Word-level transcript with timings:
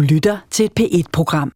Du 0.00 0.04
lytter 0.04 0.38
til 0.50 0.64
et 0.64 0.72
P1-program. 0.80 1.52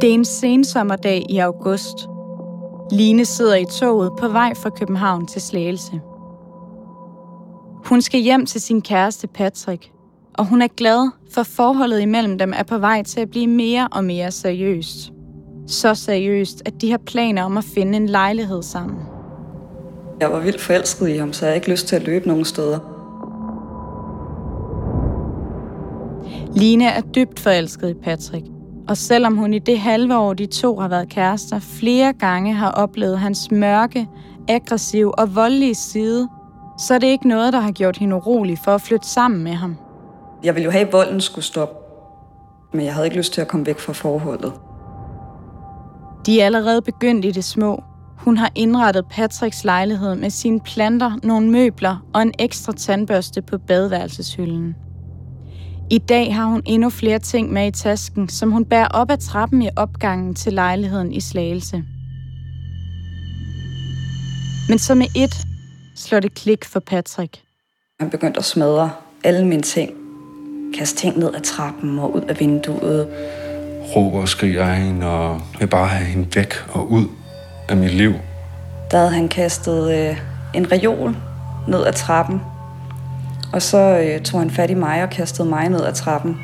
Det 0.00 0.10
er 0.10 0.14
en 0.14 0.24
sensommerdag 0.24 1.26
i 1.30 1.38
august. 1.38 1.96
Line 2.92 3.24
sidder 3.24 3.56
i 3.56 3.64
toget 3.64 4.12
på 4.18 4.28
vej 4.28 4.54
fra 4.54 4.70
København 4.70 5.26
til 5.26 5.42
Slagelse. 5.42 6.00
Hun 7.84 8.02
skal 8.02 8.20
hjem 8.20 8.46
til 8.46 8.60
sin 8.60 8.82
kæreste 8.82 9.26
Patrick, 9.26 9.90
og 10.34 10.46
hun 10.46 10.62
er 10.62 10.68
glad, 10.76 11.10
for 11.34 11.42
forholdet 11.42 12.00
imellem 12.00 12.38
dem 12.38 12.52
er 12.56 12.62
på 12.62 12.78
vej 12.78 13.02
til 13.02 13.20
at 13.20 13.30
blive 13.30 13.46
mere 13.46 13.88
og 13.92 14.04
mere 14.04 14.30
seriøst. 14.30 15.12
Så 15.72 15.94
seriøst, 15.94 16.62
at 16.64 16.80
de 16.80 16.90
har 16.90 16.98
planer 16.98 17.42
om 17.42 17.58
at 17.58 17.64
finde 17.64 17.96
en 17.96 18.06
lejlighed 18.06 18.62
sammen. 18.62 18.98
Jeg 20.20 20.32
var 20.32 20.40
vildt 20.40 20.60
forelsket 20.60 21.08
i 21.08 21.16
ham, 21.16 21.32
så 21.32 21.44
jeg 21.44 21.50
har 21.50 21.54
ikke 21.54 21.70
lyst 21.70 21.86
til 21.86 21.96
at 21.96 22.02
løbe 22.02 22.28
nogen 22.28 22.44
steder. 22.44 22.78
Line 26.56 26.84
er 26.84 27.00
dybt 27.00 27.40
forelsket 27.40 27.90
i 27.90 27.94
Patrick, 27.94 28.46
og 28.88 28.96
selvom 28.96 29.36
hun 29.36 29.54
i 29.54 29.58
det 29.58 29.78
halve 29.78 30.18
år, 30.18 30.34
de 30.34 30.46
to 30.46 30.78
har 30.78 30.88
været 30.88 31.08
kærester, 31.08 31.58
flere 31.58 32.12
gange 32.12 32.54
har 32.54 32.70
oplevet 32.70 33.18
hans 33.18 33.50
mørke, 33.50 34.08
aggressiv 34.48 35.12
og 35.18 35.34
voldelige 35.34 35.74
side, 35.74 36.28
så 36.78 36.94
er 36.94 36.98
det 36.98 37.06
ikke 37.06 37.28
noget, 37.28 37.52
der 37.52 37.60
har 37.60 37.72
gjort 37.72 37.96
hende 37.96 38.16
urolig 38.16 38.58
for 38.64 38.74
at 38.74 38.80
flytte 38.80 39.08
sammen 39.08 39.44
med 39.44 39.52
ham. 39.52 39.76
Jeg 40.44 40.54
ville 40.54 40.64
jo 40.64 40.70
have, 40.70 40.86
at 40.86 40.92
volden 40.92 41.20
skulle 41.20 41.44
stoppe, 41.44 41.74
men 42.72 42.84
jeg 42.84 42.94
havde 42.94 43.06
ikke 43.06 43.16
lyst 43.16 43.32
til 43.32 43.40
at 43.40 43.48
komme 43.48 43.66
væk 43.66 43.78
fra 43.78 43.92
forholdet. 43.92 44.52
De 46.26 46.40
er 46.40 46.46
allerede 46.46 46.82
begyndt 46.82 47.24
i 47.24 47.30
det 47.30 47.44
små. 47.44 47.82
Hun 48.18 48.36
har 48.36 48.50
indrettet 48.54 49.04
Patricks 49.10 49.64
lejlighed 49.64 50.14
med 50.14 50.30
sine 50.30 50.60
planter, 50.60 51.18
nogle 51.22 51.50
møbler 51.50 52.06
og 52.14 52.22
en 52.22 52.32
ekstra 52.38 52.72
tandbørste 52.72 53.42
på 53.42 53.58
badeværelseshylden. 53.58 54.74
I 55.90 55.98
dag 55.98 56.34
har 56.34 56.44
hun 56.44 56.62
endnu 56.66 56.90
flere 56.90 57.18
ting 57.18 57.52
med 57.52 57.66
i 57.66 57.70
tasken, 57.70 58.28
som 58.28 58.50
hun 58.50 58.64
bærer 58.64 58.88
op 58.88 59.10
ad 59.10 59.18
trappen 59.18 59.62
i 59.62 59.68
opgangen 59.76 60.34
til 60.34 60.52
lejligheden 60.52 61.12
i 61.12 61.20
Slagelse. 61.20 61.84
Men 64.68 64.78
som 64.78 64.96
med 64.96 65.06
et 65.16 65.34
slår 65.96 66.20
det 66.20 66.34
klik 66.34 66.64
for 66.64 66.80
Patrick. 66.80 67.42
Han 68.00 68.10
begyndte 68.10 68.38
at 68.38 68.44
smadre 68.44 68.90
alle 69.24 69.46
mine 69.46 69.62
ting. 69.62 69.90
Kaste 70.78 70.98
ting 70.98 71.18
ned 71.18 71.34
ad 71.34 71.40
trappen 71.40 71.98
og 71.98 72.14
ud 72.14 72.20
af 72.20 72.40
vinduet. 72.40 73.08
Råber 73.96 74.20
og 74.20 74.28
skriger 74.28 74.74
hende, 74.74 75.06
og 75.06 75.40
vil 75.58 75.66
bare 75.66 75.88
have 75.88 76.04
hende 76.04 76.28
væk 76.34 76.54
og 76.72 76.92
ud 76.92 77.06
af 77.68 77.76
mit 77.76 77.94
liv. 77.94 78.14
Der 78.90 78.98
havde 78.98 79.10
han 79.10 79.28
kastet 79.28 79.92
øh, 79.94 80.16
en 80.54 80.72
reol 80.72 81.16
ned 81.68 81.86
ad 81.86 81.92
trappen. 81.92 82.40
Og 83.52 83.62
så 83.62 83.78
øh, 83.78 84.20
tog 84.20 84.40
han 84.40 84.50
fat 84.50 84.70
i 84.70 84.74
mig 84.74 85.02
og 85.02 85.10
kastede 85.10 85.48
mig 85.48 85.68
ned 85.68 85.84
ad 85.84 85.92
trappen. 85.92 86.36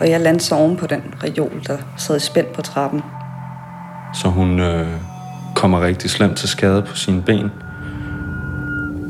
Og 0.00 0.10
jeg 0.10 0.20
landede 0.20 0.44
så 0.44 0.54
oven 0.54 0.76
på 0.76 0.86
den 0.86 1.02
reol, 1.24 1.62
der 1.66 1.76
sad 1.96 2.20
spændt 2.20 2.52
på 2.52 2.62
trappen. 2.62 3.02
Så 4.14 4.28
hun 4.28 4.60
øh, 4.60 4.88
kommer 5.54 5.80
rigtig 5.80 6.10
slemt 6.10 6.36
til 6.36 6.48
skade 6.48 6.82
på 6.82 6.96
sine 6.96 7.22
ben. 7.22 7.50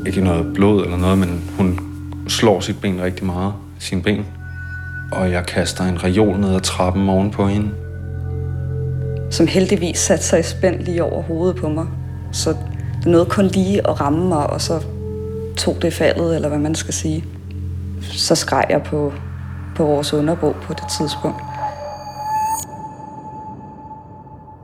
Ikke 0.05 0.21
noget 0.21 0.53
blod 0.53 0.83
eller 0.83 0.97
noget, 0.97 1.17
men 1.17 1.43
hun 1.57 1.79
slår 2.27 2.59
sit 2.59 2.81
ben 2.81 3.01
rigtig 3.01 3.25
meget, 3.25 3.53
sine 3.79 4.01
ben. 4.01 4.25
Og 5.13 5.31
jeg 5.31 5.45
kaster 5.45 5.83
en 5.83 6.03
reol 6.03 6.39
ned 6.39 6.55
ad 6.55 6.61
trappen 6.61 7.09
ovenpå 7.09 7.47
hende. 7.47 7.69
Som 9.31 9.47
heldigvis 9.47 9.99
satte 9.99 10.23
sig 10.23 10.39
i 10.39 10.43
spænd 10.43 10.79
lige 10.79 11.03
over 11.03 11.21
hovedet 11.21 11.55
på 11.55 11.69
mig. 11.69 11.87
Så 12.31 12.55
det 12.99 13.05
nåede 13.05 13.25
kun 13.25 13.45
lige 13.47 13.87
at 13.87 14.01
ramme 14.01 14.27
mig, 14.27 14.49
og 14.49 14.61
så 14.61 14.83
tog 15.57 15.81
det 15.81 15.93
faldet, 15.93 16.35
eller 16.35 16.49
hvad 16.49 16.59
man 16.59 16.75
skal 16.75 16.93
sige. 16.93 17.25
Så 18.01 18.35
skreg 18.35 18.65
jeg 18.69 18.83
på, 18.83 19.13
på 19.75 19.85
vores 19.85 20.13
underbog 20.13 20.55
på 20.61 20.73
det 20.73 20.83
tidspunkt. 20.97 21.41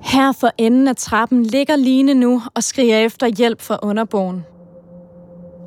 Her 0.01 0.31
for 0.31 0.51
enden 0.57 0.87
af 0.87 0.95
trappen 0.95 1.43
ligger 1.43 1.75
Line 1.75 2.13
nu 2.13 2.41
og 2.55 2.63
skriger 2.63 2.97
efter 2.97 3.27
hjælp 3.27 3.61
fra 3.61 3.79
underbogen. 3.83 4.45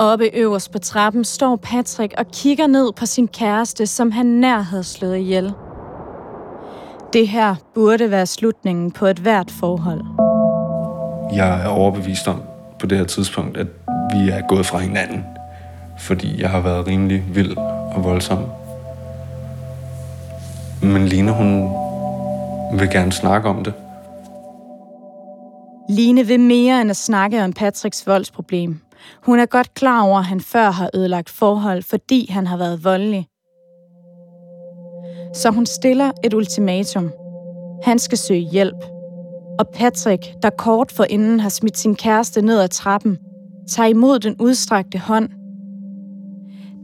Oppe 0.03 0.31
øverst 0.35 0.73
på 0.73 0.79
trappen 0.79 1.25
står 1.25 1.57
Patrick 1.57 2.15
og 2.19 2.27
kigger 2.33 2.67
ned 2.67 2.93
på 2.93 3.07
sin 3.07 3.29
kæreste, 3.29 3.87
som 3.87 4.11
han 4.11 4.27
nær 4.27 4.59
havde 4.59 4.85
slået 4.85 5.17
ihjel. 5.17 5.53
Det 7.13 7.29
her 7.29 7.55
burde 7.75 8.11
være 8.11 8.27
slutningen 8.27 8.91
på 8.91 9.07
et 9.07 9.19
hvert 9.19 9.51
forhold. 9.51 10.01
Jeg 11.35 11.63
er 11.65 11.69
overbevist 11.69 12.29
om 12.29 12.43
på 12.81 12.87
det 12.87 12.99
her 12.99 13.05
tidspunkt, 13.05 13.57
at 13.57 13.67
vi 14.13 14.31
er 14.31 14.47
gået 14.49 14.67
fra 14.67 14.79
hinanden. 14.79 15.25
Fordi 15.99 16.43
jeg 16.43 16.51
har 16.51 16.61
været 16.61 16.87
rimelig 16.87 17.25
vild 17.35 17.57
og 17.95 18.05
voldsom. 18.05 18.39
Men 20.83 21.07
Line, 21.07 21.33
hun 21.33 21.63
vil 22.79 22.91
gerne 22.91 23.13
snakke 23.13 23.49
om 23.49 23.65
det. 23.65 23.75
Line 25.89 26.27
vil 26.27 26.41
mere 26.41 26.81
end 26.81 26.91
at 26.91 26.97
snakke 26.97 27.45
om 27.45 27.53
Patricks 27.53 28.07
voldsproblem. 28.07 28.81
Hun 29.23 29.39
er 29.39 29.47
godt 29.47 29.75
klar 29.75 30.03
over, 30.03 30.19
at 30.19 30.25
han 30.25 30.41
før 30.41 30.71
har 30.71 30.91
ødelagt 30.95 31.31
forhold, 31.31 31.83
fordi 31.83 32.31
han 32.31 32.47
har 32.47 32.57
været 32.57 32.85
voldelig. 32.85 33.29
Så 35.35 35.51
hun 35.51 35.67
stiller 35.67 36.13
et 36.25 36.35
ultimatum. 36.35 37.13
Han 37.83 37.99
skal 37.99 38.19
søge 38.19 38.41
hjælp. 38.41 38.85
Og 39.59 39.69
Patrick, 39.75 40.43
der 40.43 40.51
kort 40.51 40.93
forinden 40.93 41.41
har 41.41 41.49
smidt 41.49 41.79
sin 41.79 41.97
kæreste 41.97 42.43
ned 42.43 42.61
ad 42.61 42.69
trappen, 42.69 43.19
tager 43.69 43.89
imod 43.89 44.19
den 44.19 44.37
udstrakte 44.41 44.99
hånd. 44.99 45.29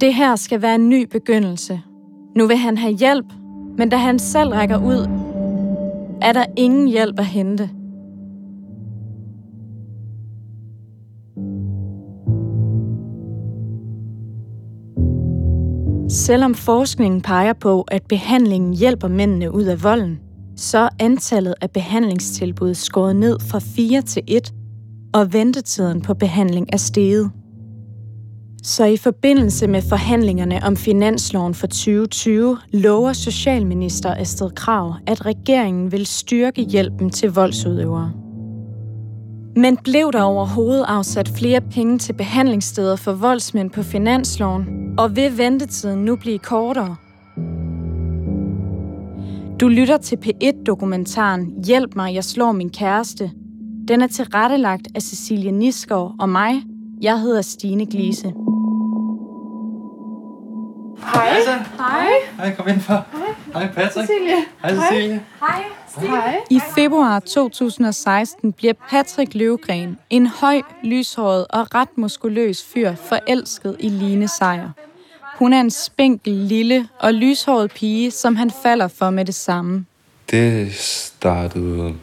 Det 0.00 0.14
her 0.14 0.36
skal 0.36 0.62
være 0.62 0.74
en 0.74 0.88
ny 0.88 1.06
begyndelse. 1.10 1.80
Nu 2.36 2.46
vil 2.46 2.56
han 2.56 2.78
have 2.78 2.92
hjælp, 2.92 3.26
men 3.78 3.88
da 3.88 3.96
han 3.96 4.18
selv 4.18 4.48
rækker 4.48 4.78
ud, 4.78 5.08
er 6.22 6.32
der 6.32 6.44
ingen 6.56 6.88
hjælp 6.88 7.18
at 7.18 7.26
hente. 7.26 7.70
Selvom 16.10 16.54
forskningen 16.54 17.20
peger 17.20 17.52
på, 17.52 17.82
at 17.82 18.02
behandlingen 18.08 18.74
hjælper 18.74 19.08
mændene 19.08 19.54
ud 19.54 19.64
af 19.64 19.82
volden, 19.82 20.20
så 20.56 20.78
er 20.78 20.88
antallet 20.98 21.54
af 21.60 21.70
behandlingstilbud 21.70 22.74
skåret 22.74 23.16
ned 23.16 23.40
fra 23.40 23.58
4 23.58 24.02
til 24.02 24.22
1, 24.26 24.54
og 25.14 25.32
ventetiden 25.32 26.00
på 26.00 26.14
behandling 26.14 26.66
er 26.72 26.76
steget. 26.76 27.30
Så 28.62 28.84
i 28.84 28.96
forbindelse 28.96 29.66
med 29.66 29.82
forhandlingerne 29.82 30.60
om 30.62 30.76
finansloven 30.76 31.54
for 31.54 31.66
2020 31.66 32.58
lover 32.72 33.12
Socialminister 33.12 34.14
Astrid 34.14 34.50
Krav, 34.50 34.94
at 35.06 35.26
regeringen 35.26 35.92
vil 35.92 36.06
styrke 36.06 36.62
hjælpen 36.62 37.10
til 37.10 37.32
voldsudøvere. 37.32 38.27
Men 39.58 39.76
blev 39.76 40.12
der 40.12 40.22
overhovedet 40.22 40.84
afsat 40.88 41.28
flere 41.28 41.60
penge 41.60 41.98
til 41.98 42.12
behandlingssteder 42.12 42.96
for 42.96 43.12
voldsmænd 43.12 43.70
på 43.70 43.82
finansloven, 43.82 44.94
og 44.98 45.16
vil 45.16 45.38
ventetiden 45.38 46.04
nu 46.04 46.16
blive 46.16 46.38
kortere? 46.38 46.96
Du 49.60 49.68
lytter 49.68 49.96
til 49.96 50.16
P1-dokumentaren 50.16 51.64
Hjælp 51.66 51.96
mig, 51.96 52.14
jeg 52.14 52.24
slår 52.24 52.52
min 52.52 52.70
kæreste. 52.70 53.30
Den 53.88 54.02
er 54.02 54.06
tilrettelagt 54.06 54.88
af 54.94 55.02
Cecilie 55.02 55.52
Niskov 55.52 56.12
og 56.20 56.28
mig. 56.28 56.62
Jeg 57.02 57.20
hedder 57.20 57.42
Stine 57.42 57.86
Glise. 57.86 58.32
Hej. 61.14 61.30
Hej. 61.78 62.08
Hej, 62.36 62.54
kom 62.56 62.68
ind 62.68 62.80
for. 62.80 63.04
Hej. 63.12 63.62
Hej, 63.62 63.72
Patrick. 63.74 64.08
Cecilie. 64.08 64.44
Hej, 64.62 64.74
Cecilie. 64.74 65.22
Hej. 65.40 65.64
Hej. 65.96 66.36
I 66.50 66.60
februar 66.74 67.20
2016 67.20 68.52
bliver 68.52 68.72
Patrick 68.90 69.34
Løvgren, 69.34 69.98
en 70.10 70.26
høj, 70.26 70.62
lyshåret 70.84 71.46
og 71.50 71.74
ret 71.74 71.88
muskuløs 71.96 72.64
fyr, 72.74 72.94
forelsket 72.94 73.76
i 73.80 73.88
Line 73.88 74.28
Sejer. 74.28 74.70
Hun 75.38 75.52
er 75.52 75.60
en 75.60 75.70
spinkel, 75.70 76.32
lille 76.32 76.88
og 76.98 77.14
lyshåret 77.14 77.70
pige, 77.72 78.10
som 78.10 78.36
han 78.36 78.50
falder 78.62 78.88
for 78.88 79.10
med 79.10 79.24
det 79.24 79.34
samme. 79.34 79.86
Det 80.30 80.74
startede 80.74 81.94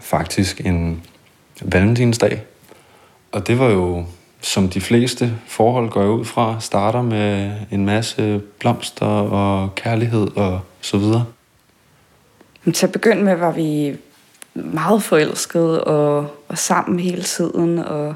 faktisk 0.00 0.60
en 0.60 1.02
valentinsdag. 1.62 2.42
Og 3.32 3.46
det 3.46 3.58
var 3.58 3.68
jo, 3.70 4.04
som 4.44 4.68
de 4.68 4.80
fleste 4.80 5.32
forhold 5.46 5.90
går 5.90 6.06
ud 6.06 6.24
fra, 6.24 6.60
starter 6.60 7.02
med 7.02 7.52
en 7.70 7.86
masse 7.86 8.40
blomster 8.58 9.06
og 9.06 9.74
kærlighed 9.74 10.36
og 10.36 10.60
så 10.80 10.98
videre. 10.98 11.24
Men 12.64 12.72
til 12.72 12.86
at 12.86 12.92
begynde 12.92 13.22
med 13.22 13.36
var 13.36 13.52
vi 13.52 13.96
meget 14.54 15.02
forelskede 15.02 15.84
og, 15.84 16.26
og 16.48 16.58
sammen 16.58 17.00
hele 17.00 17.22
tiden, 17.22 17.78
og 17.78 18.14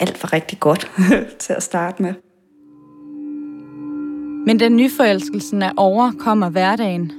alt 0.00 0.22
var 0.22 0.32
rigtig 0.32 0.60
godt 0.60 0.90
til 1.44 1.52
at 1.52 1.62
starte 1.62 2.02
med. 2.02 2.14
Men 4.46 4.58
da 4.58 4.68
nyforelskelsen 4.68 5.62
er 5.62 5.72
over, 5.76 6.12
kommer 6.18 6.48
hverdagen. 6.48 7.12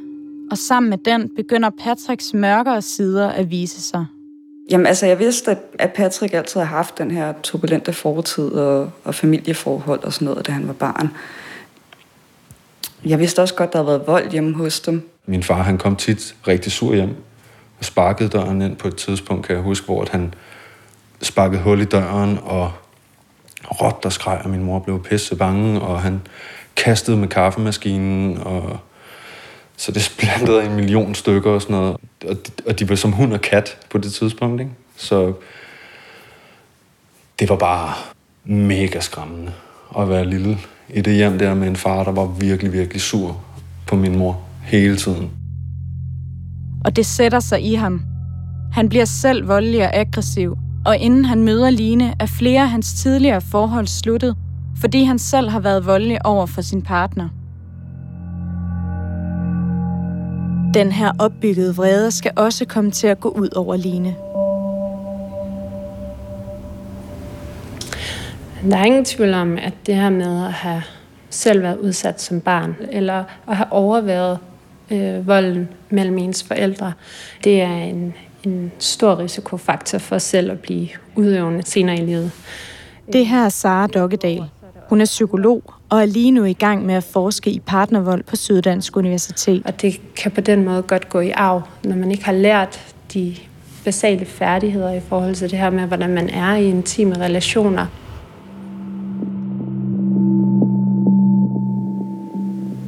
Og 0.51 0.57
sammen 0.57 0.89
med 0.89 0.97
den 1.05 1.29
begynder 1.35 1.69
Patricks 1.83 2.33
mørkere 2.33 2.81
sider 2.81 3.29
at 3.29 3.49
vise 3.49 3.81
sig. 3.81 4.05
Jamen 4.71 4.87
altså, 4.87 5.05
jeg 5.05 5.19
vidste, 5.19 5.57
at 5.79 5.93
Patrick 5.93 6.33
altid 6.33 6.59
har 6.59 6.67
haft 6.67 6.97
den 6.97 7.11
her 7.11 7.33
turbulente 7.43 7.93
fortid 7.93 8.51
og, 8.51 8.91
og 9.03 9.15
familieforhold 9.15 10.03
og 10.03 10.13
sådan 10.13 10.25
noget, 10.25 10.47
da 10.47 10.51
han 10.51 10.67
var 10.67 10.73
barn. 10.73 11.09
Jeg 13.05 13.19
vidste 13.19 13.41
også 13.41 13.55
godt, 13.55 13.67
at 13.67 13.73
der 13.73 13.79
havde 13.79 13.87
været 13.87 14.07
vold 14.07 14.31
hjemme 14.31 14.55
hos 14.55 14.79
dem. 14.79 15.09
Min 15.25 15.43
far, 15.43 15.63
han 15.63 15.77
kom 15.77 15.95
tit 15.95 16.35
rigtig 16.47 16.71
sur 16.71 16.93
hjem 16.93 17.15
og 17.79 17.85
sparkede 17.85 18.29
døren 18.29 18.61
ind 18.61 18.75
på 18.75 18.87
et 18.87 18.95
tidspunkt, 18.95 19.45
kan 19.45 19.55
jeg 19.55 19.63
huske, 19.63 19.85
hvor 19.85 20.07
han 20.11 20.33
sparkede 21.21 21.61
hul 21.61 21.81
i 21.81 21.85
døren 21.85 22.39
og 22.43 22.71
råbte 23.71 24.05
og 24.05 24.13
skreg, 24.13 24.41
og 24.43 24.49
min 24.49 24.63
mor 24.63 24.79
blev 24.79 25.03
pisse 25.03 25.35
bange, 25.35 25.81
og 25.81 26.01
han 26.01 26.21
kastede 26.75 27.17
med 27.17 27.27
kaffemaskinen, 27.27 28.37
og 28.37 28.79
så 29.83 29.91
det 29.91 30.01
splantede 30.01 30.65
en 30.65 30.75
million 30.75 31.15
stykker 31.15 31.51
og 31.51 31.61
sådan 31.61 31.75
noget. 31.75 31.97
Og 32.27 32.35
de, 32.47 32.51
og 32.67 32.79
de 32.79 32.89
var 32.89 32.95
som 32.95 33.11
hund 33.11 33.33
og 33.33 33.41
kat 33.41 33.77
på 33.89 33.97
det 33.97 34.13
tidspunkt, 34.13 34.61
ikke? 34.61 34.71
Så 34.97 35.33
det 37.39 37.49
var 37.49 37.55
bare 37.55 37.93
mega 38.45 38.99
skræmmende 38.99 39.53
at 39.99 40.09
være 40.09 40.25
lille 40.29 40.57
i 40.89 41.01
det 41.01 41.15
hjem 41.15 41.39
der 41.39 41.53
med 41.53 41.67
en 41.67 41.75
far, 41.75 42.03
der 42.03 42.11
var 42.11 42.25
virkelig, 42.25 42.73
virkelig 42.73 43.01
sur 43.01 43.41
på 43.87 43.95
min 43.95 44.17
mor 44.17 44.41
hele 44.61 44.97
tiden. 44.97 45.31
Og 46.85 46.95
det 46.95 47.05
sætter 47.05 47.39
sig 47.39 47.61
i 47.61 47.73
ham. 47.73 48.01
Han 48.73 48.89
bliver 48.89 49.05
selv 49.05 49.47
voldelig 49.47 49.83
og 49.83 49.95
aggressiv, 49.95 50.57
og 50.85 50.97
inden 50.97 51.25
han 51.25 51.43
møder 51.43 51.69
Line, 51.69 52.13
er 52.19 52.25
flere 52.25 52.61
af 52.61 52.69
hans 52.69 52.93
tidligere 52.93 53.41
forhold 53.41 53.87
sluttet, 53.87 54.35
fordi 54.79 55.03
han 55.03 55.19
selv 55.19 55.49
har 55.49 55.59
været 55.59 55.85
voldelig 55.85 56.25
over 56.25 56.45
for 56.45 56.61
sin 56.61 56.81
partner. 56.81 57.29
Den 60.73 60.91
her 60.91 61.11
opbyggede 61.19 61.75
vrede 61.75 62.11
skal 62.11 62.31
også 62.35 62.65
komme 62.65 62.91
til 62.91 63.07
at 63.07 63.19
gå 63.19 63.29
ud 63.29 63.49
over 63.55 63.75
Line. 63.75 64.15
Der 68.69 68.77
er 68.77 68.83
ingen 68.83 69.05
tvivl 69.05 69.33
om, 69.33 69.57
at 69.57 69.73
det 69.85 69.95
her 69.95 70.09
med 70.09 70.45
at 70.45 70.53
have 70.53 70.83
selv 71.29 71.63
været 71.63 71.77
udsat 71.77 72.21
som 72.21 72.41
barn, 72.41 72.75
eller 72.91 73.23
at 73.47 73.57
have 73.57 73.71
overværet 73.71 74.39
øh, 74.91 75.27
volden 75.27 75.69
mellem 75.89 76.17
ens 76.17 76.43
forældre, 76.43 76.93
det 77.43 77.61
er 77.61 77.75
en, 77.75 78.13
en 78.43 78.71
stor 78.79 79.19
risikofaktor 79.19 79.97
for 79.97 80.17
selv 80.17 80.51
at 80.51 80.59
blive 80.59 80.87
udøvende 81.15 81.63
senere 81.65 81.97
i 81.97 82.05
livet. 82.05 82.31
Det 83.13 83.27
her 83.27 83.45
er 83.45 83.49
Sara 83.49 83.87
Dokkedal. 83.87 84.43
Hun 84.93 85.01
er 85.01 85.05
psykolog 85.05 85.73
og 85.89 86.01
er 86.01 86.05
lige 86.05 86.31
nu 86.31 86.43
i 86.43 86.53
gang 86.53 86.85
med 86.85 86.95
at 86.95 87.03
forske 87.03 87.51
i 87.51 87.59
partnervold 87.59 88.23
på 88.23 88.35
Syddansk 88.35 88.97
Universitet. 88.97 89.61
Og 89.65 89.81
det 89.81 90.01
kan 90.15 90.31
på 90.31 90.41
den 90.41 90.65
måde 90.65 90.81
godt 90.81 91.09
gå 91.09 91.19
i 91.19 91.29
arv, 91.29 91.61
når 91.83 91.95
man 91.95 92.11
ikke 92.11 92.25
har 92.25 92.31
lært 92.31 92.95
de 93.13 93.35
basale 93.85 94.25
færdigheder 94.25 94.93
i 94.93 94.99
forhold 94.99 95.35
til 95.35 95.51
det 95.51 95.59
her 95.59 95.69
med, 95.69 95.83
hvordan 95.83 96.13
man 96.13 96.29
er 96.29 96.55
i 96.55 96.69
intime 96.69 97.19
relationer. 97.19 97.85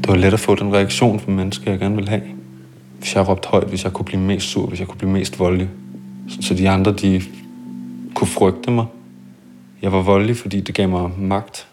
Det 0.01 0.09
var 0.09 0.15
let 0.15 0.33
at 0.33 0.39
få 0.39 0.55
den 0.55 0.73
reaktion 0.73 1.19
fra 1.19 1.31
mennesker, 1.31 1.71
jeg 1.71 1.79
gerne 1.79 1.95
ville 1.95 2.09
have. 2.09 2.21
Hvis 2.99 3.15
jeg 3.15 3.27
råbte 3.27 3.47
højt, 3.47 3.67
hvis 3.67 3.83
jeg 3.83 3.93
kunne 3.93 4.05
blive 4.05 4.21
mest 4.21 4.47
sur, 4.47 4.67
hvis 4.67 4.79
jeg 4.79 4.87
kunne 4.87 4.97
blive 4.97 5.11
mest 5.11 5.39
voldelig. 5.39 5.69
Så 6.41 6.53
de 6.53 6.69
andre, 6.69 6.93
de 6.93 7.21
kunne 8.13 8.27
frygte 8.27 8.71
mig. 8.71 8.85
Jeg 9.81 9.91
var 9.91 10.01
voldelig, 10.01 10.37
fordi 10.37 10.59
det 10.61 10.75
gav 10.75 10.89
mig 10.89 11.11
magt. 11.19 11.67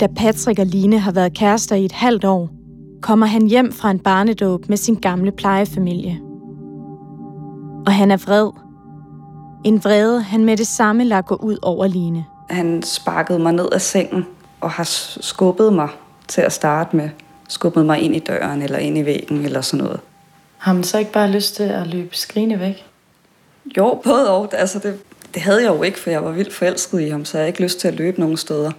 Da 0.00 0.06
Patrick 0.06 0.58
og 0.58 0.66
Line 0.66 0.98
har 0.98 1.12
været 1.12 1.34
kærester 1.34 1.76
i 1.76 1.84
et 1.84 1.92
halvt 1.92 2.24
år, 2.24 2.50
kommer 3.02 3.26
han 3.26 3.46
hjem 3.46 3.72
fra 3.72 3.90
en 3.90 3.98
barnedåb 3.98 4.68
med 4.68 4.76
sin 4.76 4.94
gamle 4.94 5.32
plejefamilie. 5.32 6.20
Og 7.86 7.92
han 7.92 8.10
er 8.10 8.16
vred. 8.16 8.50
En 9.64 9.84
vrede, 9.84 10.22
han 10.22 10.44
med 10.44 10.56
det 10.56 10.66
samme 10.66 11.04
lader 11.04 11.22
gå 11.22 11.34
ud 11.34 11.58
over 11.62 11.86
Line. 11.86 12.24
Han 12.50 12.82
sparkede 12.82 13.38
mig 13.38 13.52
ned 13.52 13.68
af 13.72 13.80
sengen 13.80 14.26
og 14.60 14.70
har 14.70 14.84
skubbet 15.20 15.72
mig 15.72 15.88
til 16.28 16.40
at 16.40 16.52
starte 16.52 16.96
med. 16.96 17.08
Skubbet 17.48 17.86
mig 17.86 18.00
ind 18.00 18.16
i 18.16 18.18
døren 18.18 18.62
eller 18.62 18.78
ind 18.78 18.98
i 18.98 19.04
væggen 19.04 19.44
eller 19.44 19.60
sådan 19.60 19.84
noget. 19.84 20.00
Har 20.58 20.72
man 20.72 20.84
så 20.84 20.98
ikke 20.98 21.12
bare 21.12 21.30
lyst 21.30 21.54
til 21.54 21.62
at 21.62 21.86
løbe 21.86 22.16
skrigende 22.16 22.60
væk? 22.60 22.84
Jo, 23.76 24.00
både 24.04 24.30
og. 24.30 24.48
Altså 24.52 24.78
det, 24.78 24.98
det 25.34 25.42
havde 25.42 25.62
jeg 25.62 25.70
jo 25.70 25.82
ikke, 25.82 25.98
for 25.98 26.10
jeg 26.10 26.24
var 26.24 26.30
vildt 26.30 26.54
forelsket 26.54 27.00
i 27.00 27.08
ham, 27.08 27.24
så 27.24 27.38
jeg 27.38 27.42
havde 27.42 27.48
ikke 27.48 27.62
lyst 27.62 27.80
til 27.80 27.88
at 27.88 27.94
løbe 27.94 28.20
nogen 28.20 28.36
steder. 28.36 28.70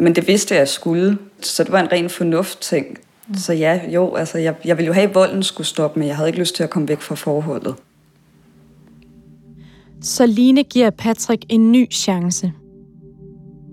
Men 0.00 0.14
det 0.14 0.28
vidste 0.28 0.54
jeg, 0.54 0.68
skulle. 0.68 1.18
Så 1.40 1.64
det 1.64 1.72
var 1.72 1.80
en 1.80 1.92
ren 1.92 2.10
fornuft-ting. 2.10 2.86
Mm. 3.28 3.34
Så 3.34 3.52
ja, 3.52 3.80
jo, 3.88 4.14
altså 4.14 4.38
jeg, 4.38 4.54
jeg 4.64 4.76
ville 4.76 4.86
jo 4.86 4.92
have, 4.92 5.08
at 5.08 5.14
volden 5.14 5.42
skulle 5.42 5.66
stoppe, 5.66 5.98
men 5.98 6.08
jeg 6.08 6.16
havde 6.16 6.28
ikke 6.28 6.38
lyst 6.38 6.56
til 6.56 6.62
at 6.62 6.70
komme 6.70 6.88
væk 6.88 7.00
fra 7.00 7.14
forholdet. 7.14 7.74
Så 10.02 10.26
Line 10.26 10.62
giver 10.62 10.90
Patrick 10.90 11.44
en 11.48 11.72
ny 11.72 11.92
chance. 11.92 12.52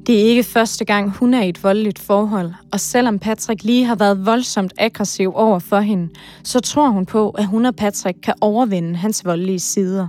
Det 0.07 0.21
er 0.21 0.23
ikke 0.23 0.43
første 0.43 0.85
gang, 0.85 1.11
hun 1.11 1.33
er 1.33 1.43
i 1.43 1.49
et 1.49 1.63
voldeligt 1.63 1.99
forhold, 1.99 2.51
og 2.71 2.79
selvom 2.79 3.19
Patrick 3.19 3.63
lige 3.63 3.85
har 3.85 3.95
været 3.95 4.25
voldsomt 4.25 4.73
aggressiv 4.77 5.31
over 5.35 5.59
for 5.59 5.79
hende, 5.79 6.09
så 6.43 6.59
tror 6.59 6.89
hun 6.89 7.05
på, 7.05 7.29
at 7.29 7.45
hun 7.45 7.65
og 7.65 7.75
Patrick 7.75 8.17
kan 8.23 8.33
overvinde 8.41 8.95
hans 8.95 9.25
voldelige 9.25 9.59
sider. 9.59 10.07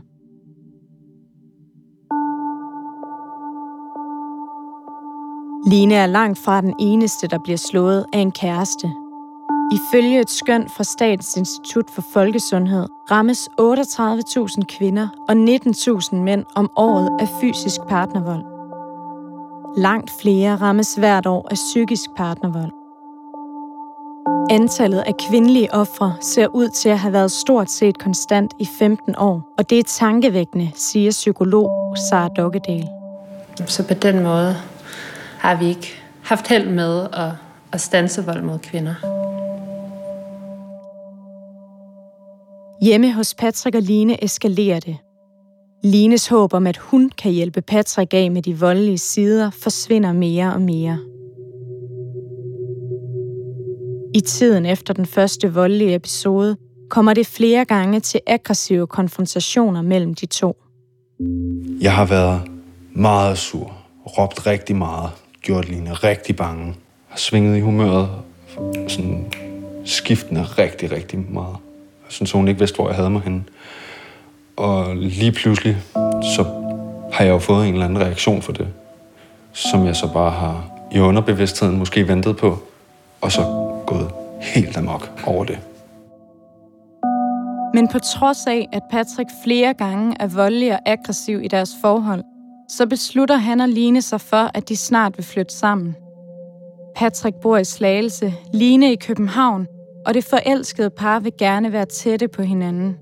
Line 5.71 5.95
er 5.95 6.07
langt 6.07 6.39
fra 6.39 6.61
den 6.61 6.75
eneste, 6.79 7.27
der 7.27 7.39
bliver 7.39 7.59
slået 7.59 8.05
af 8.13 8.19
en 8.19 8.33
kæreste. 8.33 8.93
Ifølge 9.73 10.21
et 10.21 10.31
skøn 10.31 10.69
fra 10.69 10.85
Statens 10.85 11.37
Institut 11.37 11.91
for 11.91 12.03
Folkesundhed 12.13 12.87
rammes 13.11 13.49
38.000 13.61 14.77
kvinder 14.79 15.09
og 15.29 15.35
19.000 15.35 16.17
mænd 16.17 16.45
om 16.55 16.71
året 16.77 17.11
af 17.21 17.29
fysisk 17.41 17.81
partnervold. 17.89 18.45
Langt 19.77 20.11
flere 20.21 20.57
rammes 20.57 20.95
hvert 20.95 21.27
år 21.27 21.49
af 21.51 21.55
psykisk 21.55 22.11
partnervold. 22.17 22.73
Antallet 24.51 24.99
af 24.99 25.15
kvindelige 25.29 25.75
ofre 25.75 26.15
ser 26.21 26.47
ud 26.47 26.69
til 26.69 26.89
at 26.89 26.99
have 26.99 27.13
været 27.13 27.33
stort 27.33 27.71
set 27.71 27.99
konstant 27.99 28.55
i 28.59 28.69
15 28.79 29.15
år, 29.19 29.55
og 29.59 29.71
det 29.71 29.79
er 29.79 29.83
tankevækkende, 29.83 30.71
siger 30.75 31.11
psykolog 31.11 31.97
Sara 32.11 32.29
Dokkedal. 32.29 32.89
Så 33.67 33.89
på 33.89 33.95
den 33.95 34.23
måde 34.23 34.57
har 35.39 35.59
vi 35.59 35.67
ikke 35.69 35.89
haft 36.23 36.49
held 36.49 36.69
med 36.69 37.07
at, 37.13 37.33
at 37.73 37.81
stanse 37.81 38.25
vold 38.25 38.43
mod 38.43 38.59
kvinder. 38.59 38.95
Hjemme 42.83 43.13
hos 43.13 43.35
Patrick 43.35 43.77
og 43.77 43.83
Line 43.83 44.25
eskalerer 44.25 44.81
det. 44.81 44.97
Lines 45.85 46.29
håb 46.29 46.55
om, 46.55 46.67
at 46.67 46.77
hun 46.77 47.11
kan 47.19 47.33
hjælpe 47.33 47.61
Patrick 47.63 48.15
af 48.15 48.31
med 48.31 48.43
de 48.43 48.59
voldelige 48.59 48.99
sider, 48.99 49.51
forsvinder 49.51 50.13
mere 50.13 50.53
og 50.55 50.61
mere. 50.61 50.99
I 54.15 54.21
tiden 54.21 54.67
efter 54.67 54.95
den 54.95 55.07
første 55.07 55.55
voldelige 55.55 55.95
episode 55.95 56.57
kommer 56.91 57.15
det 57.15 57.27
flere 57.27 57.65
gange 57.65 58.01
til 58.01 58.21
aggressive 58.27 58.87
konfrontationer 58.87 59.83
mellem 59.83 60.15
de 60.15 60.27
to. 60.27 60.57
Jeg 61.81 61.95
har 61.95 62.07
været 62.07 62.43
meget 62.93 63.39
sur, 63.39 63.73
råbt 64.07 64.47
rigtig 64.47 64.77
meget, 64.77 65.11
gjort 65.43 65.69
Line 65.69 65.93
rigtig 65.93 66.37
bange, 66.37 66.75
har 67.09 67.19
svinget 67.19 67.57
i 67.57 67.61
humøret, 67.61 68.09
sådan 68.89 69.33
skiftende 69.85 70.43
rigtig, 70.43 70.93
rigtig 70.93 71.19
meget. 71.19 71.57
Jeg 72.05 72.13
synes, 72.13 72.33
hun 72.33 72.49
ikke 72.49 72.59
vidste, 72.59 72.77
hvor 72.77 72.89
jeg 72.89 72.97
havde 72.97 73.11
mig 73.11 73.23
henne. 73.23 73.45
Og 74.57 74.97
lige 74.97 75.33
pludselig, 75.33 75.77
så 76.37 76.45
har 77.13 77.25
jeg 77.25 77.33
jo 77.33 77.39
fået 77.39 77.69
en 77.69 77.73
eller 77.73 77.87
anden 77.87 78.01
reaktion 78.01 78.43
for 78.43 78.53
det, 78.53 78.69
som 79.53 79.87
jeg 79.87 79.97
så 79.97 80.13
bare 80.13 80.31
har 80.31 80.65
i 80.93 80.99
underbevidstheden 80.99 81.79
måske 81.79 82.09
ventet 82.09 82.37
på, 82.37 82.59
og 83.21 83.33
så 83.33 83.43
gået 83.87 84.11
helt 84.41 84.77
amok 84.77 85.11
over 85.27 85.45
det. 85.45 85.59
Men 87.75 87.89
på 87.89 87.99
trods 87.99 88.47
af, 88.47 88.69
at 88.73 88.83
Patrick 88.91 89.31
flere 89.45 89.75
gange 89.75 90.17
er 90.21 90.27
voldelig 90.27 90.73
og 90.73 90.79
aggressiv 90.87 91.43
i 91.43 91.49
deres 91.49 91.71
forhold, 91.81 92.25
så 92.69 92.87
beslutter 92.87 93.37
han 93.37 93.61
og 93.61 93.69
Line 93.69 94.03
sig 94.03 94.21
for, 94.21 94.51
at 94.55 94.69
de 94.69 94.77
snart 94.77 95.19
vil 95.19 95.25
flytte 95.25 95.55
sammen. 95.55 95.97
Patrick 96.97 97.37
bor 97.43 97.57
i 97.57 97.65
Slagelse, 97.65 98.35
Line 98.53 98.93
i 98.93 98.97
København, 98.97 99.67
og 100.07 100.15
det 100.15 100.25
forelskede 100.25 100.91
par 100.91 101.21
vil 101.21 101.33
gerne 101.39 101.73
være 101.73 101.85
tætte 101.85 102.29
på 102.29 102.43
hinanden. 102.43 102.97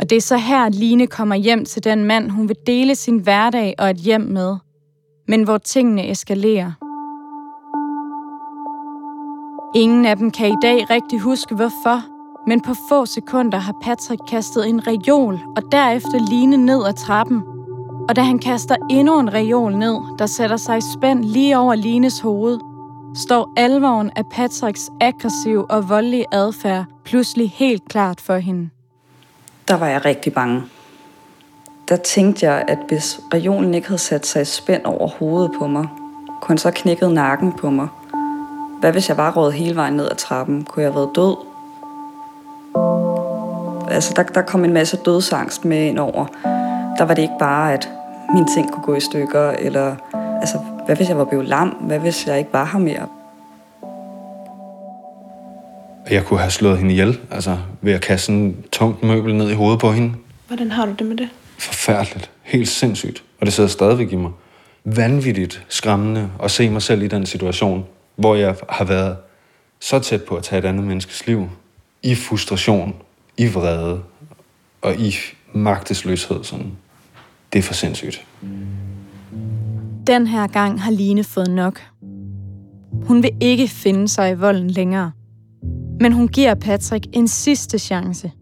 Og 0.00 0.10
det 0.10 0.16
er 0.16 0.20
så 0.20 0.36
her, 0.36 0.66
at 0.66 0.74
Line 0.74 1.06
kommer 1.06 1.34
hjem 1.34 1.64
til 1.64 1.84
den 1.84 2.04
mand, 2.04 2.30
hun 2.30 2.48
vil 2.48 2.56
dele 2.66 2.94
sin 2.94 3.18
hverdag 3.18 3.74
og 3.78 3.90
et 3.90 3.96
hjem 3.96 4.20
med. 4.20 4.56
Men 5.28 5.42
hvor 5.42 5.58
tingene 5.58 6.10
eskalerer. 6.10 6.72
Ingen 9.74 10.06
af 10.06 10.16
dem 10.16 10.30
kan 10.30 10.48
i 10.48 10.56
dag 10.62 10.90
rigtig 10.90 11.20
huske 11.20 11.54
hvorfor, 11.54 12.02
men 12.46 12.60
på 12.60 12.74
få 12.88 13.06
sekunder 13.06 13.58
har 13.58 13.74
Patrick 13.82 14.20
kastet 14.28 14.68
en 14.68 14.86
reol 14.86 15.40
og 15.56 15.62
derefter 15.72 16.30
Line 16.30 16.56
ned 16.56 16.86
ad 16.86 16.92
trappen. 16.92 17.57
Og 18.08 18.16
da 18.16 18.22
han 18.22 18.38
kaster 18.38 18.76
endnu 18.90 19.20
en 19.20 19.34
reol 19.34 19.76
ned, 19.76 19.96
der 20.18 20.26
sætter 20.26 20.56
sig 20.56 20.82
spænd 20.96 21.24
lige 21.24 21.58
over 21.58 21.74
Lines 21.74 22.20
hoved, 22.20 22.58
står 23.14 23.52
alvoren 23.56 24.10
af 24.16 24.22
Patricks 24.32 24.90
aggressiv 25.00 25.66
og 25.68 25.88
voldelige 25.88 26.26
adfærd 26.32 26.84
pludselig 27.04 27.50
helt 27.50 27.88
klart 27.88 28.20
for 28.20 28.36
hende. 28.36 28.70
der 29.68 29.76
var 29.76 29.86
jeg 29.86 30.04
rigtig 30.04 30.32
bange. 30.32 30.62
Der 31.88 31.96
tænkte 31.96 32.46
jeg, 32.46 32.64
at 32.68 32.78
hvis 32.88 33.20
regionen 33.34 33.74
ikke 33.74 33.88
havde 33.88 33.98
sat 33.98 34.26
sig 34.26 34.42
i 34.42 34.44
spænd 34.44 34.84
over 34.84 35.08
hovedet 35.08 35.50
på 35.58 35.66
mig, 35.66 35.88
kunne 36.40 36.48
han 36.48 36.58
så 36.58 36.70
knækket 36.70 37.12
nakken 37.12 37.52
på 37.52 37.70
mig. 37.70 37.88
Hvad 38.80 38.92
hvis 38.92 39.08
jeg 39.08 39.16
var 39.16 39.32
rådet 39.36 39.54
hele 39.54 39.76
vejen 39.76 39.94
ned 39.94 40.10
ad 40.10 40.16
trappen? 40.16 40.64
Kunne 40.64 40.82
jeg 40.82 40.92
have 40.92 41.00
været 41.00 41.16
død? 41.16 41.36
Altså, 43.90 44.12
der, 44.16 44.22
der 44.22 44.42
kom 44.42 44.64
en 44.64 44.72
masse 44.72 44.96
dødsangst 44.96 45.64
med 45.64 45.78
ind 45.86 45.98
over. 45.98 46.26
Der 46.98 47.04
var 47.04 47.14
det 47.14 47.22
ikke 47.22 47.38
bare, 47.38 47.72
at 47.72 47.88
mine 48.34 48.46
ting 48.54 48.72
kunne 48.72 48.82
gå 48.82 48.94
i 48.94 49.00
stykker, 49.00 49.50
eller 49.50 49.96
altså, 50.40 50.58
hvad 50.86 50.96
hvis 50.96 51.08
jeg 51.08 51.18
var 51.18 51.24
blevet 51.24 51.48
lam? 51.48 51.68
Hvad 51.68 51.98
hvis 51.98 52.26
jeg 52.26 52.38
ikke 52.38 52.52
var 52.52 52.64
her 52.64 52.78
mere? 52.78 53.08
Jeg 56.10 56.24
kunne 56.24 56.40
have 56.40 56.50
slået 56.50 56.78
hende 56.78 56.92
ihjel, 56.92 57.20
altså 57.30 57.58
ved 57.80 57.92
at 57.92 58.00
kaste 58.00 58.32
en 58.32 58.64
tungt 58.72 59.02
møbel 59.02 59.34
ned 59.34 59.50
i 59.50 59.54
hovedet 59.54 59.80
på 59.80 59.92
hende. 59.92 60.14
Hvordan 60.46 60.70
har 60.70 60.86
du 60.86 60.92
det 60.92 61.06
med 61.06 61.16
det? 61.16 61.28
Forfærdeligt. 61.58 62.30
Helt 62.42 62.68
sindssygt. 62.68 63.22
Og 63.40 63.46
det 63.46 63.54
sidder 63.54 63.68
stadigvæk 63.68 64.12
i 64.12 64.16
mig. 64.16 64.30
Vanvittigt 64.84 65.66
skræmmende 65.68 66.30
at 66.42 66.50
se 66.50 66.70
mig 66.70 66.82
selv 66.82 67.02
i 67.02 67.08
den 67.08 67.26
situation, 67.26 67.84
hvor 68.16 68.34
jeg 68.34 68.54
har 68.68 68.84
været 68.84 69.16
så 69.80 69.98
tæt 69.98 70.22
på 70.22 70.36
at 70.36 70.42
tage 70.42 70.58
et 70.58 70.64
andet 70.64 70.84
menneskes 70.84 71.26
liv. 71.26 71.48
I 72.02 72.14
frustration, 72.14 72.94
i 73.36 73.46
vrede 73.46 74.00
og 74.82 74.94
i 74.94 75.14
magtesløshed. 75.52 76.44
Sådan. 76.44 76.72
Det 77.52 77.58
er 77.58 77.62
for 77.62 77.74
sindssygt. 77.74 78.26
Den 80.06 80.26
her 80.26 80.46
gang 80.46 80.82
har 80.82 80.90
Line 80.90 81.24
fået 81.24 81.50
nok. 81.50 81.80
Hun 83.02 83.22
vil 83.22 83.30
ikke 83.40 83.68
finde 83.68 84.08
sig 84.08 84.30
i 84.30 84.34
volden 84.34 84.70
længere. 84.70 85.12
Men 86.00 86.12
hun 86.12 86.28
giver 86.28 86.54
Patrick 86.54 87.06
en 87.12 87.28
sidste 87.28 87.78
chance. 87.78 88.32